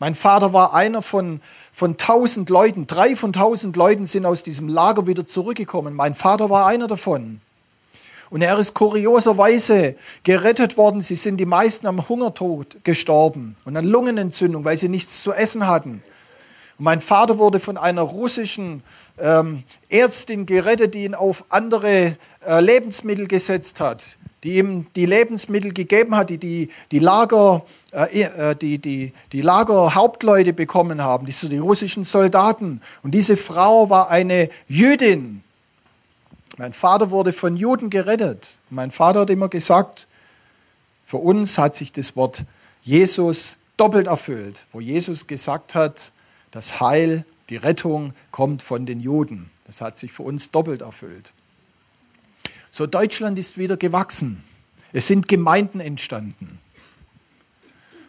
[0.00, 1.40] Mein Vater war einer von,
[1.72, 2.88] von tausend Leuten.
[2.88, 5.94] Drei von tausend Leuten sind aus diesem Lager wieder zurückgekommen.
[5.94, 7.40] Mein Vater war einer davon.
[8.30, 11.00] Und er ist kurioserweise gerettet worden.
[11.00, 15.66] Sie sind die meisten am Hungertod gestorben und an Lungenentzündung, weil sie nichts zu essen
[15.66, 16.02] hatten.
[16.78, 18.84] Und mein Vater wurde von einer russischen
[19.18, 22.16] ähm, Ärztin gerettet, die ihn auf andere
[22.46, 28.22] äh, Lebensmittel gesetzt hat, die ihm die Lebensmittel gegeben hat, die die, die Lager, äh,
[28.22, 32.80] äh die, die, die Lagerhauptleute bekommen haben, die, die russischen Soldaten.
[33.02, 35.42] Und diese Frau war eine Jüdin.
[36.60, 38.58] Mein Vater wurde von Juden gerettet.
[38.68, 40.06] Mein Vater hat immer gesagt,
[41.06, 42.44] für uns hat sich das Wort
[42.82, 46.12] Jesus doppelt erfüllt, wo Jesus gesagt hat,
[46.50, 49.48] das Heil die Rettung kommt von den Juden.
[49.64, 51.32] Das hat sich für uns doppelt erfüllt.
[52.70, 54.44] So, Deutschland ist wieder gewachsen.
[54.92, 56.58] Es sind Gemeinden entstanden.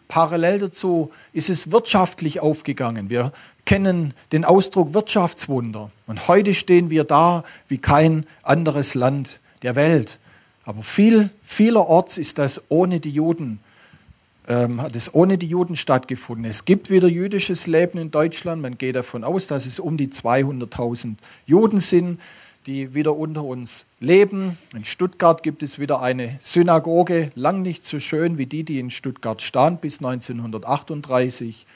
[0.08, 3.08] Parallel dazu ist es wirtschaftlich aufgegangen.
[3.08, 3.32] Wir
[3.64, 5.90] kennen den Ausdruck Wirtschaftswunder.
[6.06, 10.18] Und heute stehen wir da wie kein anderes Land der Welt.
[10.64, 13.60] Aber viel, vielerorts ist das ohne die Juden
[14.48, 16.44] ähm, hat es ohne die Juden stattgefunden.
[16.44, 18.62] Es gibt wieder jüdisches Leben in Deutschland.
[18.62, 21.14] Man geht davon aus, dass es um die 200.000
[21.46, 22.20] Juden sind,
[22.66, 24.58] die wieder unter uns leben.
[24.74, 28.90] In Stuttgart gibt es wieder eine Synagoge, lang nicht so schön wie die, die in
[28.90, 31.66] Stuttgart stand bis 1938.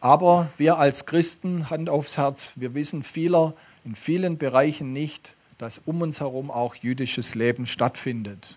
[0.00, 5.80] Aber wir als Christen, Hand aufs Herz, wir wissen vieler, in vielen Bereichen nicht, dass
[5.84, 8.56] um uns herum auch jüdisches Leben stattfindet.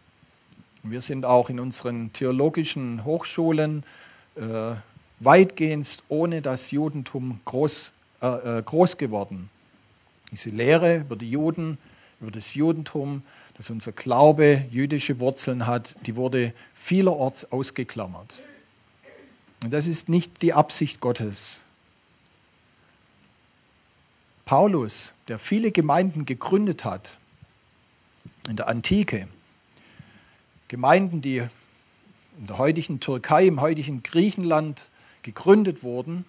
[0.84, 3.84] Wir sind auch in unseren theologischen Hochschulen
[4.36, 4.75] äh,
[5.19, 9.49] weitgehend ohne das Judentum groß, äh, äh, groß geworden.
[10.32, 11.77] Diese Lehre über die Juden,
[12.19, 13.23] über das Judentum,
[13.58, 18.41] dass unser Glaube jüdische Wurzeln hat, die wurde vielerorts ausgeklammert.
[19.63, 21.60] Und das ist nicht die Absicht Gottes.
[24.45, 27.19] Paulus, der viele Gemeinden gegründet hat
[28.50, 29.28] in der Antike,
[30.67, 34.89] Gemeinden, die in der heutigen Türkei, im heutigen Griechenland
[35.21, 36.26] gegründet wurden.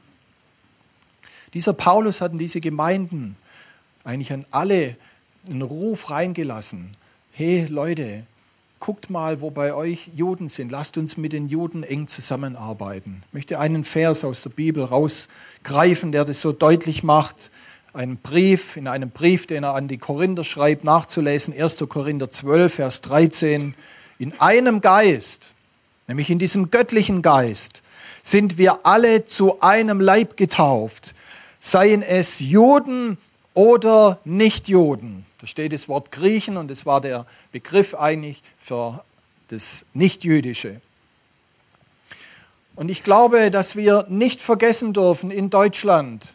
[1.55, 3.37] Dieser Paulus hat in diese Gemeinden
[4.05, 4.97] eigentlich an alle
[5.47, 6.97] einen Ruf reingelassen.
[7.33, 8.25] Hey Leute,
[8.83, 10.73] guckt mal, wo bei euch Juden sind.
[10.73, 13.23] Lasst uns mit den Juden eng zusammenarbeiten.
[13.29, 17.53] Ich möchte einen Vers aus der Bibel rausgreifen, der das so deutlich macht.
[17.95, 21.55] Einen Brief, in einem Brief, den er an die Korinther schreibt, nachzulesen.
[21.57, 21.77] 1.
[21.89, 23.75] Korinther 12, Vers 13
[24.19, 25.55] in einem Geist,
[26.09, 27.83] nämlich in diesem göttlichen Geist,
[28.25, 31.15] sind wir alle zu einem Leib getauft,
[31.61, 33.17] seien es Juden
[33.55, 35.25] oder Nichtjuden.
[35.43, 39.05] Da steht das Wort Griechen und das war der Begriff eigentlich für
[39.49, 40.81] das Nichtjüdische.
[42.75, 46.35] Und ich glaube, dass wir nicht vergessen dürfen in Deutschland,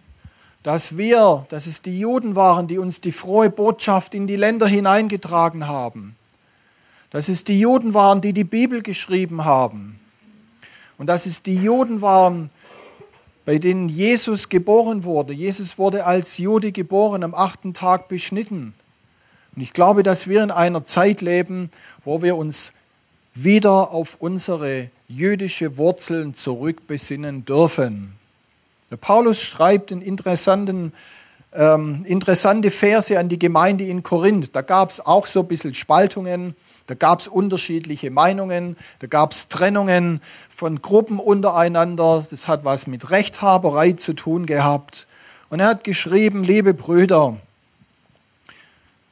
[0.62, 4.68] dass wir, dass es die Juden waren, die uns die frohe Botschaft in die Länder
[4.68, 6.18] hineingetragen haben
[7.10, 10.00] dass es die Juden waren, die die Bibel geschrieben haben.
[10.98, 12.50] Und dass es die Juden waren,
[13.46, 15.32] bei denen Jesus geboren wurde.
[15.32, 18.74] Jesus wurde als Jude geboren, am achten Tag beschnitten.
[19.58, 21.72] Und ich glaube, dass wir in einer Zeit leben,
[22.06, 22.74] wo wir uns
[23.34, 28.14] wieder auf unsere jüdische Wurzeln zurückbesinnen dürfen.
[28.92, 30.94] Der Paulus schreibt in interessanten,
[31.54, 34.56] ähm, interessante Verse an die Gemeinde in Korinth.
[34.56, 39.34] Da gab es auch so ein bisschen Spaltungen Da gab es unterschiedliche Meinungen, da gab
[39.34, 42.26] es Trennungen von Gruppen untereinander.
[42.30, 45.08] Das hat was mit Rechthaberei zu tun gehabt.
[45.50, 47.38] Und er hat geschrieben, liebe Brüder,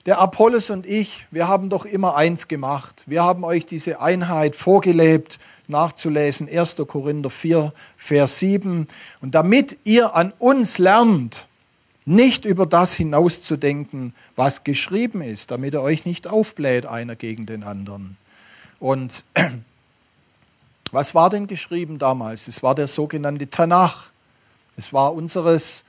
[0.06, 3.04] der Apollos und ich, wir haben doch immer eins gemacht.
[3.08, 6.76] Wir haben euch diese Einheit vorgelebt, nachzulesen, 1.
[6.88, 8.88] Korinther 4, Vers 7.
[9.22, 11.48] Und damit ihr an uns lernt,
[12.06, 17.64] nicht über das hinauszudenken, was geschrieben ist, damit er euch nicht aufbläht, einer gegen den
[17.64, 18.18] anderen.
[18.80, 19.26] Und
[20.92, 22.48] was war denn geschrieben damals?
[22.48, 24.10] Es war der sogenannte Tanach.
[24.78, 25.84] Es war unseres,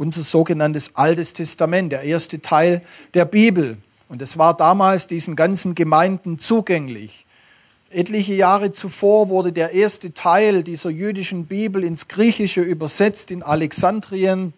[0.00, 2.80] unser sogenanntes Altes Testament, der erste Teil
[3.12, 3.76] der Bibel.
[4.08, 7.26] Und es war damals diesen ganzen Gemeinden zugänglich.
[7.90, 14.54] Etliche Jahre zuvor wurde der erste Teil dieser jüdischen Bibel ins Griechische übersetzt in Alexandrien.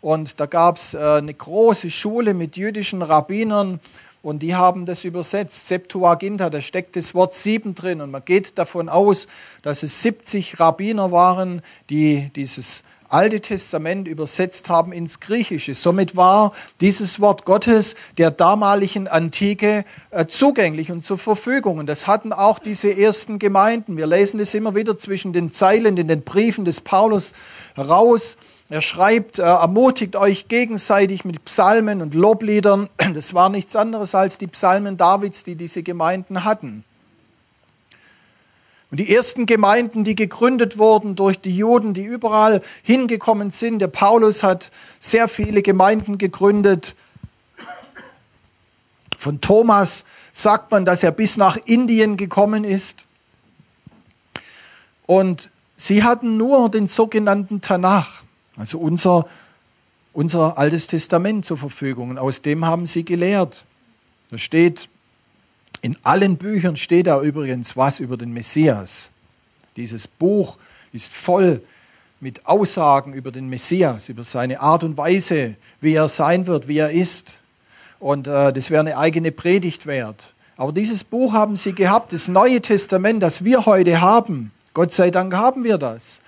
[0.00, 3.80] Und da gab es äh, eine große Schule mit jüdischen Rabbinern
[4.22, 5.68] und die haben das übersetzt.
[5.68, 9.28] Septuaginta, da steckt das Wort sieben drin und man geht davon aus,
[9.60, 15.74] dass es 70 Rabbiner waren, die dieses Alte Testament übersetzt haben ins Griechische.
[15.74, 21.78] Somit war dieses Wort Gottes der damaligen Antike äh, zugänglich und zur Verfügung.
[21.78, 23.96] Und das hatten auch diese ersten Gemeinden.
[23.96, 27.32] Wir lesen es immer wieder zwischen den Zeilen in den Briefen des Paulus
[27.74, 28.36] heraus.
[28.68, 32.88] Er schreibt, äh, ermutigt euch gegenseitig mit Psalmen und Lobliedern.
[33.14, 36.84] Das war nichts anderes als die Psalmen Davids, die diese Gemeinden hatten.
[38.90, 43.88] Und die ersten Gemeinden, die gegründet wurden durch die Juden, die überall hingekommen sind, der
[43.88, 46.96] Paulus hat sehr viele Gemeinden gegründet.
[49.16, 53.04] Von Thomas sagt man, dass er bis nach Indien gekommen ist.
[55.06, 58.22] Und sie hatten nur den sogenannten Tanach.
[58.56, 59.26] Also unser,
[60.12, 62.10] unser Altes Testament zur Verfügung.
[62.10, 63.64] Und aus dem haben sie gelehrt.
[64.30, 64.88] Da steht,
[65.82, 69.10] in allen Büchern steht da übrigens was über den Messias.
[69.76, 70.58] Dieses Buch
[70.92, 71.62] ist voll
[72.20, 76.78] mit Aussagen über den Messias, über seine Art und Weise, wie er sein wird, wie
[76.78, 77.40] er ist.
[77.98, 80.34] Und äh, das wäre eine eigene Predigt wert.
[80.56, 84.52] Aber dieses Buch haben sie gehabt, das Neue Testament, das wir heute haben.
[84.74, 86.20] Gott sei Dank haben wir das.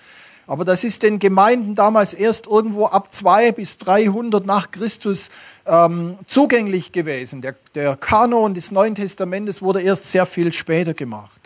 [0.53, 5.31] Aber das ist den Gemeinden damals erst irgendwo ab 200 bis 300 nach Christus
[5.65, 7.41] ähm, zugänglich gewesen.
[7.41, 11.41] Der, der Kanon des Neuen Testamentes wurde erst sehr viel später gemacht.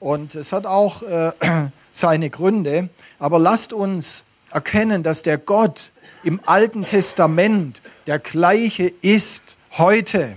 [0.00, 1.32] Und es hat auch äh,
[1.94, 2.90] seine Gründe.
[3.18, 10.34] Aber lasst uns erkennen, dass der Gott im Alten Testament der gleiche ist heute.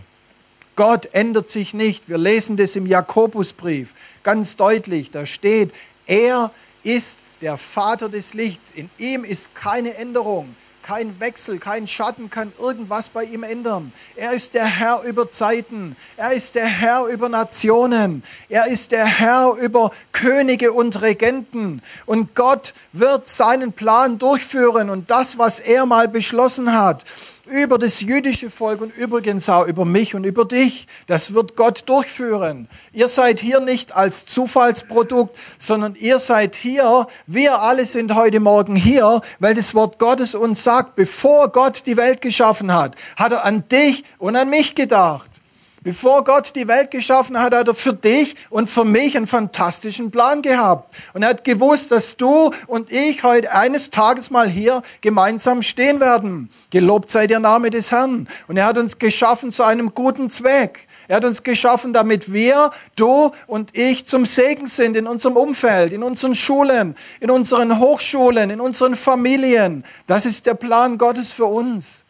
[0.78, 2.08] Gott ändert sich nicht.
[2.08, 3.90] Wir lesen das im Jakobusbrief
[4.24, 5.12] ganz deutlich.
[5.12, 5.74] Da steht,
[6.08, 6.52] er
[6.84, 8.72] ist der Vater des Lichts.
[8.72, 13.94] In ihm ist keine Änderung, kein Wechsel, kein Schatten kann irgendwas bei ihm ändern.
[14.16, 15.96] Er ist der Herr über Zeiten.
[16.18, 18.24] Er ist der Herr über Nationen.
[18.50, 21.82] Er ist der Herr über Könige und Regenten.
[22.06, 27.06] Und Gott wird seinen Plan durchführen und das, was er mal beschlossen hat,
[27.46, 30.88] über das jüdische Volk und übrigens auch über mich und über dich.
[31.08, 32.68] Das wird Gott durchführen.
[32.94, 38.76] Ihr seid hier nicht als Zufallsprodukt, sondern ihr seid hier, wir alle sind heute Morgen
[38.76, 43.44] hier, weil das Wort Gottes uns sagt, bevor Gott die Welt geschaffen hat, hat er
[43.44, 45.43] an dich und an mich gedacht.
[45.84, 50.12] Bevor Gott die Welt geschaffen hat, hat er für dich und für mich einen fantastischen
[50.12, 50.96] Plan gehabt.
[51.14, 56.00] Und er hat gewusst, dass du und ich heute eines Tages mal hier gemeinsam stehen
[56.00, 56.50] werden.
[56.70, 58.30] Gelobt sei der Name des Herrn.
[58.48, 60.88] Und er hat uns geschaffen zu einem guten Zweck.
[61.10, 65.92] Er hat uns geschaffen, damit wir, du und ich zum Segen sind in unserem Umfeld,
[65.92, 69.84] in unseren Schulen, in unseren Hochschulen, in unseren Familien.
[70.08, 72.06] Das ist der Plan Gottes für uns.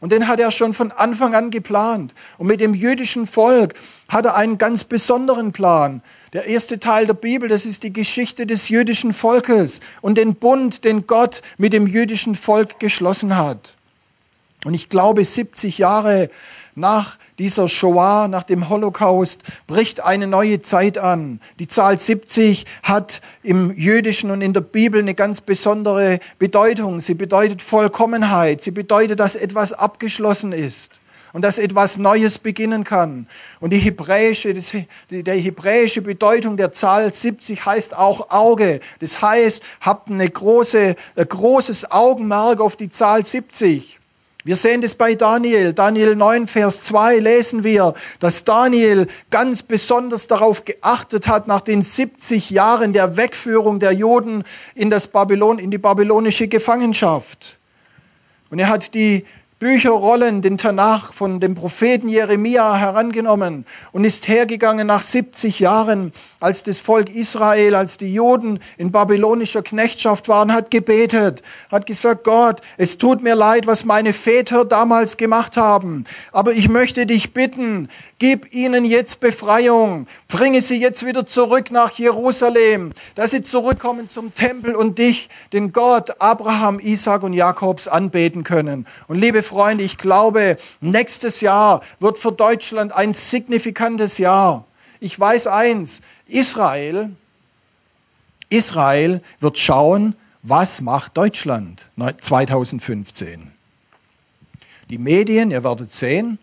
[0.00, 2.14] Und den hat er schon von Anfang an geplant.
[2.38, 3.74] Und mit dem jüdischen Volk
[4.08, 6.02] hat er einen ganz besonderen Plan.
[6.32, 10.84] Der erste Teil der Bibel, das ist die Geschichte des jüdischen Volkes und den Bund,
[10.84, 13.76] den Gott mit dem jüdischen Volk geschlossen hat.
[14.64, 16.30] Und ich glaube, 70 Jahre
[16.78, 21.40] nach dieser Shoah, nach dem Holocaust, bricht eine neue Zeit an.
[21.58, 27.00] Die Zahl 70 hat im Jüdischen und in der Bibel eine ganz besondere Bedeutung.
[27.00, 28.60] Sie bedeutet Vollkommenheit.
[28.60, 31.00] Sie bedeutet, dass etwas abgeschlossen ist
[31.32, 33.26] und dass etwas Neues beginnen kann.
[33.60, 34.72] Und die hebräische, das,
[35.10, 38.80] die, hebräische Bedeutung der Zahl 70 heißt auch Auge.
[39.00, 43.97] Das heißt, habt eine große, ein großes Augenmerk auf die Zahl 70.
[44.48, 45.74] Wir sehen das bei Daniel.
[45.74, 51.82] Daniel 9, Vers 2 lesen wir, dass Daniel ganz besonders darauf geachtet hat, nach den
[51.82, 57.58] 70 Jahren der Wegführung der Juden in, das Babylon, in die babylonische Gefangenschaft.
[58.48, 59.26] Und er hat die
[59.58, 66.62] Bücherrollen, den Tanach von dem Propheten Jeremia herangenommen und ist hergegangen nach 70 Jahren, als
[66.62, 72.60] das Volk Israel, als die Juden in babylonischer Knechtschaft waren, hat gebetet, hat gesagt, Gott,
[72.76, 77.88] es tut mir leid, was meine Väter damals gemacht haben, aber ich möchte dich bitten,
[78.18, 84.34] gib ihnen jetzt Befreiung, bringe sie jetzt wieder zurück nach Jerusalem, dass sie zurückkommen zum
[84.34, 88.86] Tempel und dich, den Gott Abraham, Isaac und Jakobs anbeten können.
[89.06, 94.64] Und liebe Freunde, ich glaube, nächstes Jahr wird für Deutschland ein signifikantes Jahr.
[95.00, 97.10] Ich weiß eins, Israel,
[98.50, 101.88] Israel wird schauen, was macht Deutschland
[102.20, 103.52] 2015.
[104.90, 106.38] Die Medien, ihr werdet sehen,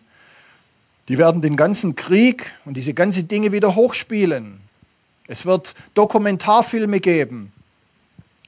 [1.08, 4.60] die werden den ganzen Krieg und diese ganzen Dinge wieder hochspielen.
[5.28, 7.52] Es wird Dokumentarfilme geben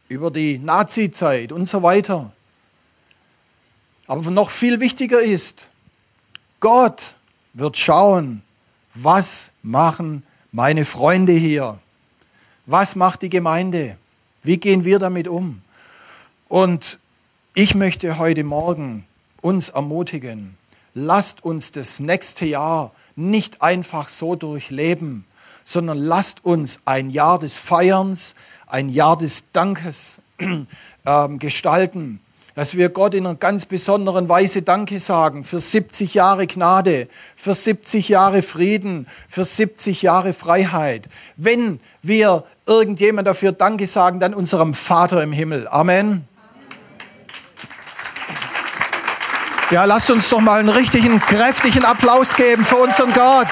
[0.09, 2.33] über die Nazi-Zeit und so weiter.
[4.07, 5.71] Aber noch viel wichtiger ist,
[6.61, 7.15] Gott
[7.53, 8.43] wird schauen,
[8.95, 11.79] was machen meine Freunde hier?
[12.67, 13.97] Was macht die Gemeinde?
[14.43, 15.63] Wie gehen wir damit um?
[16.49, 16.99] Und
[17.55, 19.05] ich möchte heute Morgen
[19.41, 20.57] uns ermutigen,
[20.95, 25.25] lasst uns das nächste Jahr nicht einfach so durchleben,
[25.65, 28.35] sondern lasst uns ein Jahr des Feierns,
[28.67, 32.21] ein Jahr des Dankes äh, gestalten
[32.59, 37.55] dass wir Gott in einer ganz besonderen Weise Danke sagen für 70 Jahre Gnade, für
[37.55, 41.09] 70 Jahre Frieden, für 70 Jahre Freiheit.
[41.37, 45.69] Wenn wir irgendjemand dafür Danke sagen, dann unserem Vater im Himmel.
[45.69, 46.28] Amen.
[49.71, 53.49] Ja, lasst uns doch mal einen richtigen, kräftigen Applaus geben für unseren Gott.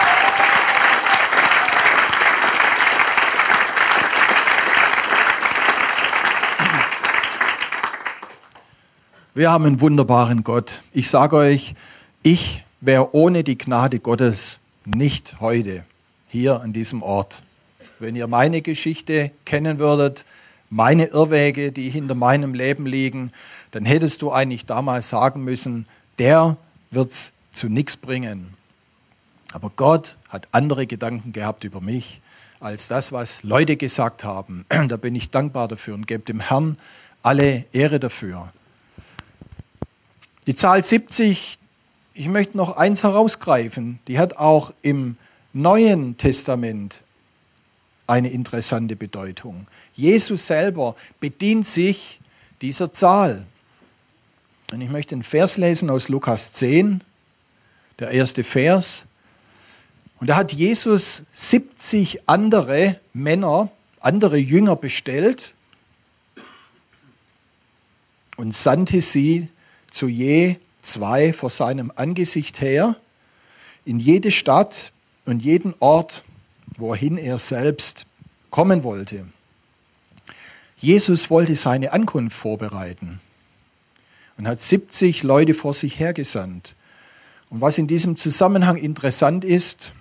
[9.35, 10.81] Wir haben einen wunderbaren Gott.
[10.95, 11.75] Ich sage euch,
[12.23, 15.85] ich wäre ohne die Gnade Gottes nicht heute
[16.31, 17.43] hier an diesem Ort.
[17.99, 20.25] Wenn ihr meine Geschichte kennen würdet,
[20.71, 23.33] meine Irrwege, die hinter meinem Leben liegen,
[23.73, 25.87] dann hättest du eigentlich damals sagen müssen,
[26.19, 26.57] der
[26.91, 28.55] wird es zu nichts bringen.
[29.53, 32.21] Aber Gott hat andere Gedanken gehabt über mich
[32.61, 34.65] als das, was Leute gesagt haben.
[34.89, 36.79] Da bin ich dankbar dafür und gebe dem Herrn
[37.23, 38.53] alle Ehre dafür.
[40.47, 41.59] Die Zahl 70,
[42.15, 45.17] ich möchte noch eins herausgreifen, die hat auch im
[45.53, 47.03] Neuen Testament
[48.07, 49.67] eine interessante Bedeutung.
[49.95, 52.21] Jesus selber bedient sich
[52.61, 53.45] dieser Zahl.
[54.73, 57.01] Und ich möchte einen Vers lesen aus Lukas 10,
[58.01, 59.05] der erste Vers.
[60.19, 65.55] Und da hat Jesus 70 andere Männer, andere Jünger bestellt
[68.37, 69.49] und sandte sie
[69.91, 72.97] zu je zwei vor seinem Angesicht her,
[73.85, 74.91] in jede Stadt
[75.27, 76.25] und jeden Ort,
[76.77, 78.07] wohin er selbst
[78.51, 79.27] kommen wollte.
[80.79, 83.21] Jesus wollte seine Ankunft vorbereiten
[84.39, 86.75] und hat 70 Leute vor sich hergesandt.
[87.51, 89.93] Und was in diesem Zusammenhang interessant ist,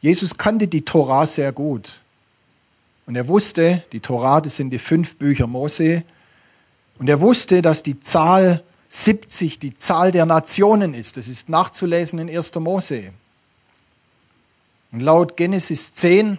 [0.00, 2.00] Jesus kannte die Tora sehr gut.
[3.06, 6.02] Und er wusste, die Tora, das sind die fünf Bücher Mose,
[6.98, 11.16] und er wusste, dass die Zahl 70 die Zahl der Nationen ist.
[11.16, 12.54] Das ist nachzulesen in 1.
[12.56, 13.10] Mose.
[14.92, 16.38] Und laut Genesis 10,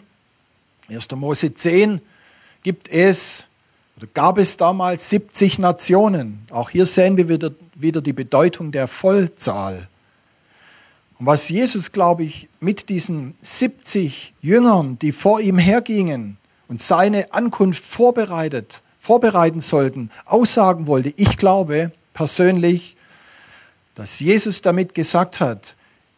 [0.87, 1.11] 1.
[1.11, 1.99] Mose 10,
[2.61, 3.45] gibt es
[3.97, 6.45] oder gab es damals 70 Nationen.
[6.49, 9.87] Auch hier sehen wir wieder, wieder die Bedeutung der Vollzahl.
[11.19, 16.37] Und was Jesus, glaube ich, mit diesen 70 Jüngern, die vor ihm hergingen
[16.67, 22.95] und seine Ankunft vorbereitet, vorbereiten sollten, aussagen wollte, ich glaube, persönlich,
[23.95, 25.75] dass Jesus damit gesagt hat,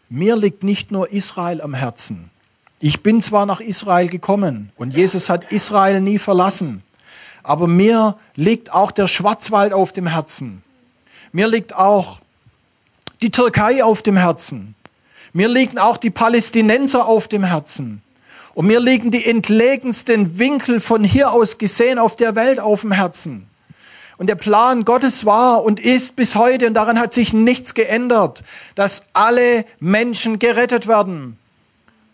[0.09, 2.29] mir liegt nicht nur Israel am Herzen.
[2.79, 6.83] Ich bin zwar nach Israel gekommen und Jesus hat Israel nie verlassen,
[7.47, 10.63] aber mir liegt auch der Schwarzwald auf dem Herzen.
[11.31, 12.19] Mir liegt auch
[13.21, 14.75] die Türkei auf dem Herzen.
[15.33, 18.01] Mir liegen auch die Palästinenser auf dem Herzen.
[18.53, 22.93] Und mir liegen die entlegensten Winkel von hier aus gesehen auf der Welt auf dem
[22.93, 23.47] Herzen.
[24.17, 28.43] Und der Plan Gottes war und ist bis heute, und daran hat sich nichts geändert,
[28.75, 31.37] dass alle Menschen gerettet werden.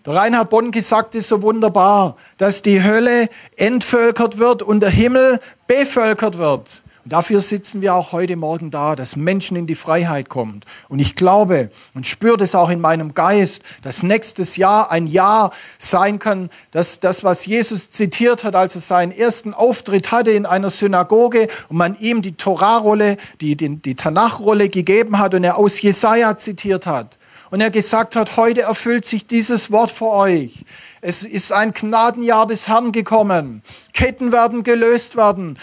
[0.03, 5.39] Der Reinhard Bonnke sagt es so wunderbar, dass die Hölle entvölkert wird und der Himmel
[5.67, 6.83] bevölkert wird.
[7.03, 10.61] Und dafür sitzen wir auch heute Morgen da, dass Menschen in die Freiheit kommen.
[10.89, 15.51] Und ich glaube und spüre das auch in meinem Geist, dass nächstes Jahr ein Jahr
[15.77, 20.47] sein kann, dass das, was Jesus zitiert hat, als er seinen ersten Auftritt hatte in
[20.47, 25.57] einer Synagoge und man ihm die Torahrolle, die, die, die Tanachrolle gegeben hat und er
[25.57, 27.19] aus Jesaja zitiert hat.
[27.51, 30.63] Und er gesagt hat, heute erfüllt sich dieses Wort für euch.
[31.01, 33.61] Es ist ein Gnadenjahr des Herrn gekommen.
[33.91, 35.59] Ketten werden gelöst werden.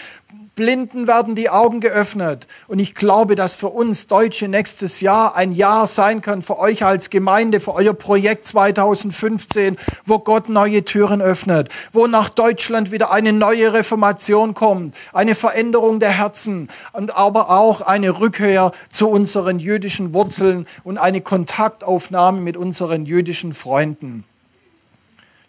[0.59, 2.48] Blinden werden die Augen geöffnet.
[2.66, 6.84] Und ich glaube, dass für uns Deutsche nächstes Jahr ein Jahr sein kann, für euch
[6.84, 13.12] als Gemeinde, für euer Projekt 2015, wo Gott neue Türen öffnet, wo nach Deutschland wieder
[13.12, 19.61] eine neue Reformation kommt, eine Veränderung der Herzen und aber auch eine Rückkehr zu unseren
[19.61, 24.24] jüdischen Wurzeln und eine Kontaktaufnahme mit unseren jüdischen Freunden.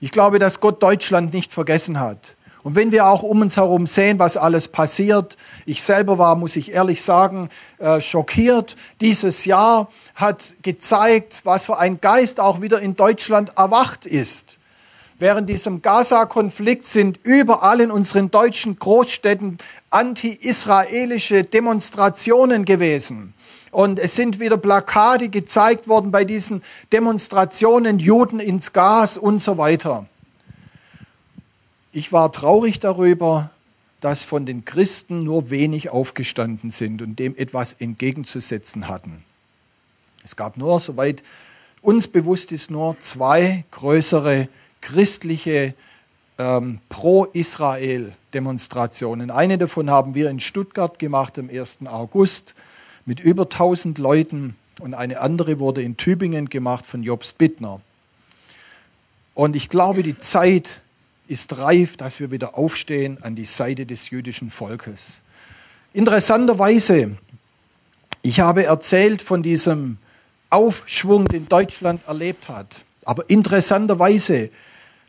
[0.02, 2.36] Ich glaube, dass Gott Deutschland nicht vergessen hat.
[2.64, 6.56] Und wenn wir auch um uns herum sehen, was alles passiert, ich selber war, muss
[6.56, 8.76] ich ehrlich sagen, äh, schockiert.
[9.00, 14.60] Dieses Jahr hat gezeigt, was für ein Geist auch wieder in Deutschland erwacht ist.
[15.20, 19.58] Während diesem Gaza-Konflikt sind überall in unseren deutschen Großstädten
[19.90, 23.34] anti-israelische Demonstrationen gewesen.
[23.72, 29.58] Und es sind wieder Plakate gezeigt worden bei diesen Demonstrationen, Juden ins Gas und so
[29.58, 30.06] weiter.
[31.92, 33.50] Ich war traurig darüber,
[34.00, 39.24] dass von den Christen nur wenig aufgestanden sind und dem etwas entgegenzusetzen hatten.
[40.24, 41.24] Es gab nur, soweit
[41.82, 44.48] uns bewusst ist, nur zwei größere
[44.82, 45.74] christliche
[46.38, 49.32] ähm, Pro-Israel-Demonstrationen.
[49.32, 51.80] Eine davon haben wir in Stuttgart gemacht am 1.
[51.86, 52.54] August
[53.06, 57.82] mit über 1000 Leuten und eine andere wurde in Tübingen gemacht von Jobs Bittner.
[59.34, 60.82] Und ich glaube, die Zeit
[61.30, 65.22] ist reif, dass wir wieder aufstehen an die Seite des jüdischen Volkes.
[65.94, 67.18] Interessanterweise,
[68.22, 69.98] ich habe erzählt von diesem
[70.50, 72.84] Aufschwung, den Deutschland erlebt hat.
[73.06, 74.50] Aber interessanterweise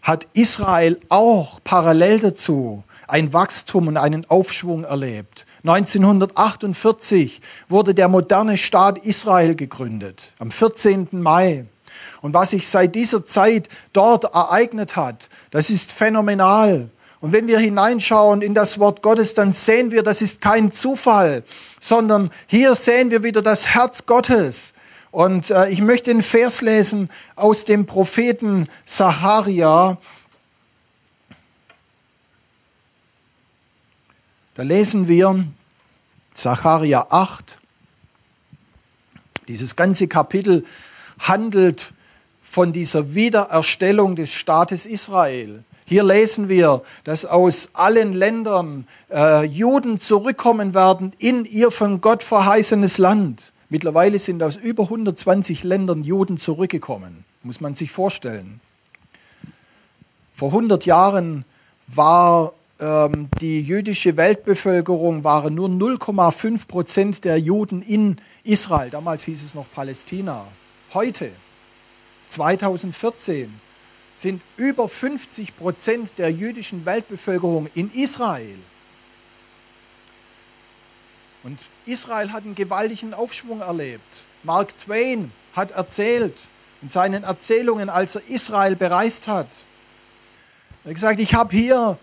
[0.03, 5.47] hat Israel auch parallel dazu ein Wachstum und einen Aufschwung erlebt.
[5.65, 11.09] 1948 wurde der moderne Staat Israel gegründet, am 14.
[11.11, 11.67] Mai.
[12.21, 16.91] Und was sich seit dieser Zeit dort ereignet hat, das ist phänomenal.
[17.21, 21.43] Und wenn wir hineinschauen in das Wort Gottes, dann sehen wir, das ist kein Zufall,
[21.81, 24.73] sondern hier sehen wir wieder das Herz Gottes.
[25.11, 29.99] Und äh, ich möchte einen Vers lesen aus dem Propheten Sacharia.
[34.55, 35.45] Da lesen wir
[36.35, 37.59] Sacharia 8.
[39.49, 40.65] Dieses ganze Kapitel
[41.19, 41.93] handelt
[42.51, 45.63] von dieser Wiedererstellung des Staates Israel.
[45.87, 52.25] Hier lesen wir, dass aus allen Ländern äh, Juden zurückkommen werden in ihr von Gott
[52.25, 53.53] verheißenes Land.
[53.69, 58.61] Mittlerweile sind aus über 120 Ländern Juden zurückgekommen, muss man sich vorstellen.
[60.35, 61.45] Vor 100 Jahren
[61.87, 68.91] war ähm, die jüdische Weltbevölkerung waren nur 0,5 Prozent der Juden in Israel.
[68.91, 70.45] Damals hieß es noch Palästina.
[70.93, 71.31] Heute
[72.31, 73.53] 2014
[74.17, 78.59] sind über 50 Prozent der jüdischen Weltbevölkerung in Israel.
[81.43, 84.05] Und Israel hat einen gewaltigen Aufschwung erlebt.
[84.43, 86.37] Mark Twain hat erzählt
[86.83, 89.49] in seinen Erzählungen, als er Israel bereist hat.
[90.85, 91.99] Er hat gesagt, ich habe hier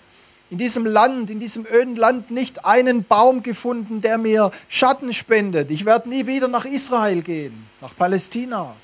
[0.49, 5.71] in diesem Land, in diesem öden Land nicht einen Baum gefunden, der mir Schatten spendet.
[5.71, 8.75] Ich werde nie wieder nach Israel gehen, nach Palästina.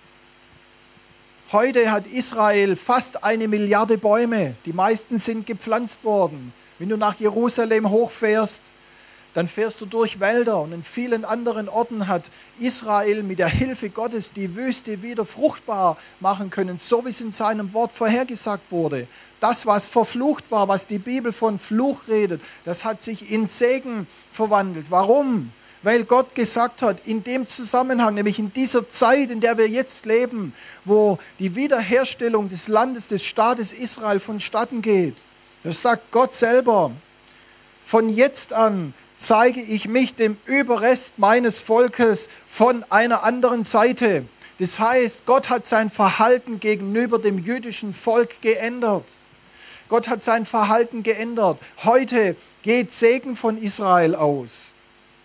[1.54, 4.56] Heute hat Israel fast eine Milliarde Bäume.
[4.66, 6.52] Die meisten sind gepflanzt worden.
[6.80, 8.64] Wenn du nach Jerusalem hochfährst,
[9.36, 12.24] dann fährst du durch Wälder und in vielen anderen Orten hat
[12.60, 17.32] Israel mit der Hilfe Gottes die Wüste wieder fruchtbar machen können, so wie es in
[17.32, 19.06] seinem Wort vorhergesagt wurde.
[19.40, 24.08] Das, was verflucht war, was die Bibel von Fluch redet, das hat sich in Segen
[24.32, 24.88] verwandelt.
[24.90, 25.52] Warum?
[25.84, 30.06] Weil Gott gesagt hat, in dem Zusammenhang, nämlich in dieser Zeit, in der wir jetzt
[30.06, 30.54] leben,
[30.86, 35.16] wo die Wiederherstellung des Landes, des Staates Israel vonstatten geht,
[35.64, 36.92] das sagt Gott selber,
[37.86, 44.26] von jetzt an zeige ich mich dem Überrest meines Volkes von einer anderen Seite.
[44.60, 49.06] Das heißt, Gott hat sein Verhalten gegenüber dem jüdischen Volk geändert.
[49.88, 51.58] Gott hat sein Verhalten geändert.
[51.84, 54.73] Heute geht Segen von Israel aus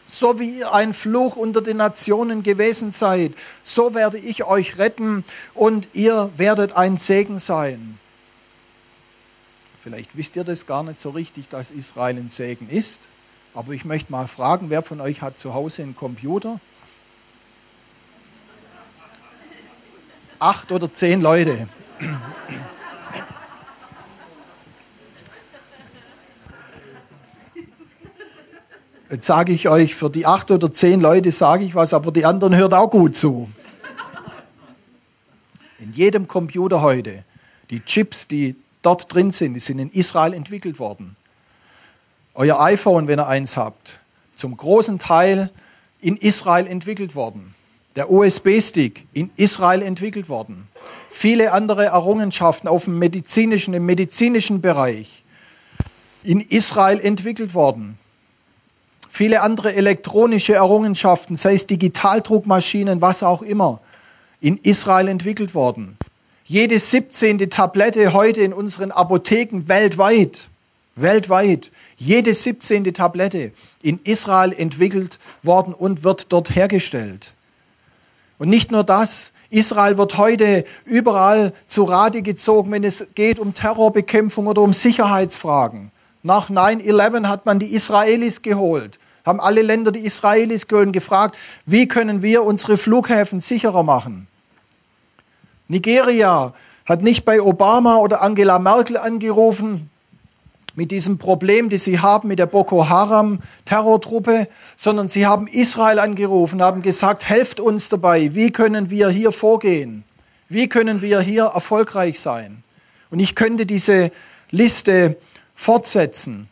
[0.09, 5.23] so wie ihr ein Fluch unter den Nationen gewesen seid, so werde ich euch retten
[5.55, 7.99] und ihr werdet ein Segen sein.
[9.83, 13.01] Vielleicht wisst ihr das gar nicht so richtig, dass Israel ein Segen ist.
[13.55, 16.61] Aber ich möchte mal fragen, wer von euch hat zu Hause einen Computer?
[20.39, 21.69] Acht oder zehn Leute.
[29.19, 32.25] Jetzt sage ich euch, für die acht oder zehn Leute sage ich was, aber die
[32.25, 33.51] anderen hört auch gut zu.
[35.81, 37.25] In jedem Computer heute,
[37.69, 41.17] die Chips, die dort drin sind, die sind in Israel entwickelt worden.
[42.37, 43.99] Euer iPhone, wenn ihr eins habt,
[44.37, 45.51] zum großen Teil
[46.01, 47.57] in Israel entwickelt worden.
[47.97, 50.69] Der USB-Stick in Israel entwickelt worden.
[51.11, 55.25] Viele andere Errungenschaften auf dem medizinischen, im medizinischen Bereich
[56.23, 57.99] in Israel entwickelt worden.
[59.19, 63.81] Viele andere elektronische Errungenschaften, sei es Digitaldruckmaschinen, was auch immer,
[64.41, 65.99] in Israel entwickelt worden.
[66.45, 67.51] Jede 17.
[67.51, 70.47] Tablette heute in unseren Apotheken weltweit,
[70.95, 72.95] weltweit, jede 17.
[72.95, 73.51] Tablette
[73.83, 77.35] in Israel entwickelt worden und wird dort hergestellt.
[78.39, 83.53] Und nicht nur das, Israel wird heute überall zu Rate gezogen, wenn es geht um
[83.53, 85.91] Terrorbekämpfung oder um Sicherheitsfragen.
[86.23, 92.23] Nach 9-11 hat man die Israelis geholt, haben alle Länder die Israelis gefragt, wie können
[92.23, 94.27] wir unsere Flughäfen sicherer machen.
[95.69, 96.55] Nigeria
[96.87, 99.91] hat nicht bei Obama oder Angela Merkel angerufen
[100.75, 105.99] mit diesem Problem, das sie haben mit der Boko Haram Terrortruppe, sondern sie haben Israel
[105.99, 110.05] angerufen, haben gesagt, helft uns dabei, wie können wir hier vorgehen?
[110.49, 112.63] Wie können wir hier erfolgreich sein?
[113.11, 114.11] Und ich könnte diese
[114.51, 115.17] Liste
[115.55, 116.49] fortsetzen.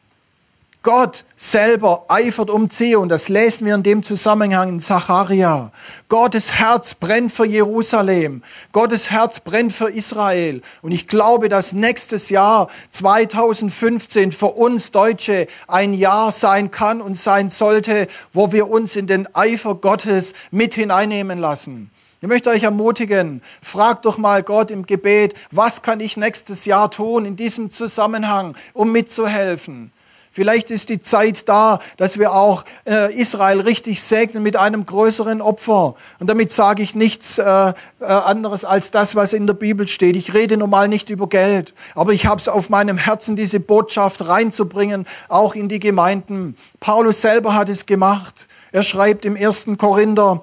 [0.86, 3.08] Gott selber eifert um Zion.
[3.08, 5.72] Das lesen wir in dem Zusammenhang in Zacharia.
[6.08, 8.44] Gottes Herz brennt für Jerusalem.
[8.70, 10.62] Gottes Herz brennt für Israel.
[10.82, 17.16] Und ich glaube, dass nächstes Jahr 2015 für uns Deutsche ein Jahr sein kann und
[17.16, 21.90] sein sollte, wo wir uns in den Eifer Gottes mit hineinnehmen lassen.
[22.20, 26.92] Ich möchte euch ermutigen, fragt doch mal Gott im Gebet, was kann ich nächstes Jahr
[26.92, 29.90] tun in diesem Zusammenhang, um mitzuhelfen.
[30.36, 35.40] Vielleicht ist die Zeit da, dass wir auch äh, Israel richtig segnen mit einem größeren
[35.40, 35.94] Opfer.
[36.18, 40.14] Und damit sage ich nichts äh, äh, anderes als das, was in der Bibel steht.
[40.14, 44.28] Ich rede normal nicht über Geld, aber ich habe es auf meinem Herzen, diese Botschaft
[44.28, 46.54] reinzubringen, auch in die Gemeinden.
[46.80, 48.46] Paulus selber hat es gemacht.
[48.72, 50.42] Er schreibt im ersten Korinther,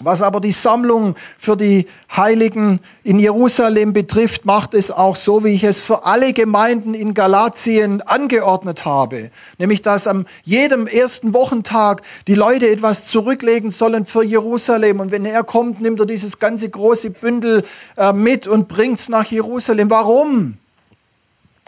[0.00, 5.54] was aber die Sammlung für die Heiligen in Jerusalem betrifft, macht es auch so, wie
[5.54, 9.30] ich es für alle Gemeinden in Galatien angeordnet habe.
[9.58, 15.00] Nämlich, dass am jedem ersten Wochentag die Leute etwas zurücklegen sollen für Jerusalem.
[15.00, 17.64] Und wenn er kommt, nimmt er dieses ganze große Bündel
[17.96, 19.90] äh, mit und bringt es nach Jerusalem.
[19.90, 20.58] Warum?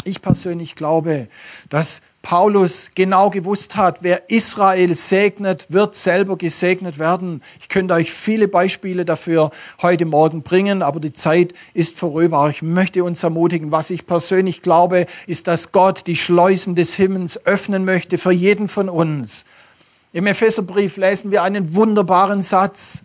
[0.05, 1.29] Ich persönlich glaube,
[1.69, 7.43] dass Paulus genau gewusst hat, wer Israel segnet, wird selber gesegnet werden.
[7.61, 9.51] Ich könnte euch viele Beispiele dafür
[9.81, 12.49] heute Morgen bringen, aber die Zeit ist vorüber.
[12.51, 17.47] Ich möchte uns ermutigen, was ich persönlich glaube, ist, dass Gott die Schleusen des Himmels
[17.47, 19.47] öffnen möchte für jeden von uns.
[20.13, 23.03] Im Epheserbrief lesen wir einen wunderbaren Satz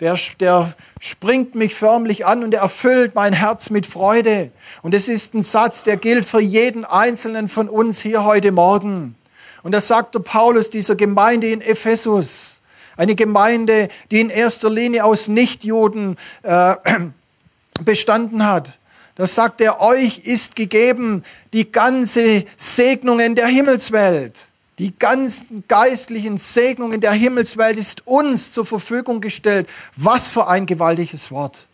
[0.00, 4.50] der, der springt mich förmlich an und er erfüllt mein Herz mit Freude.
[4.82, 9.14] Und es ist ein Satz, der gilt für jeden Einzelnen von uns hier heute Morgen.
[9.62, 12.60] Und das sagt der Paulus dieser Gemeinde in Ephesus.
[12.96, 16.74] Eine Gemeinde, die in erster Linie aus Nichtjuden äh,
[17.84, 18.78] bestanden hat.
[19.16, 24.49] Das sagt er, euch ist gegeben die ganze Segnungen der Himmelswelt.
[24.80, 29.68] Die ganzen geistlichen Segnungen der Himmelswelt ist uns zur Verfügung gestellt.
[29.94, 31.66] Was für ein gewaltiges Wort.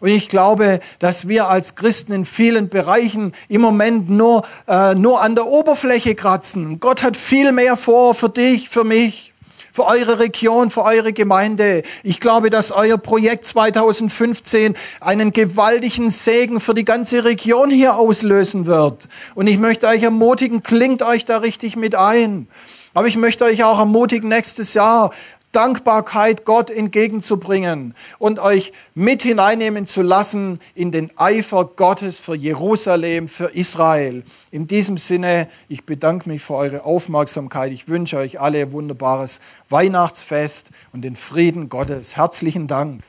[0.00, 5.22] Und ich glaube, dass wir als Christen in vielen Bereichen im Moment nur, äh, nur
[5.22, 6.80] an der Oberfläche kratzen.
[6.80, 9.31] Gott hat viel mehr vor für dich, für mich
[9.72, 11.82] für eure Region, für eure Gemeinde.
[12.02, 18.66] Ich glaube, dass euer Projekt 2015 einen gewaltigen Segen für die ganze Region hier auslösen
[18.66, 19.08] wird.
[19.34, 22.48] Und ich möchte euch ermutigen, klingt euch da richtig mit ein.
[22.94, 25.10] Aber ich möchte euch auch ermutigen, nächstes Jahr
[25.52, 33.28] Dankbarkeit Gott entgegenzubringen und euch mit hineinnehmen zu lassen in den Eifer Gottes für Jerusalem,
[33.28, 34.24] für Israel.
[34.50, 37.70] In diesem Sinne, ich bedanke mich für eure Aufmerksamkeit.
[37.72, 42.16] Ich wünsche euch alle ein wunderbares Weihnachtsfest und den Frieden Gottes.
[42.16, 43.02] Herzlichen Dank.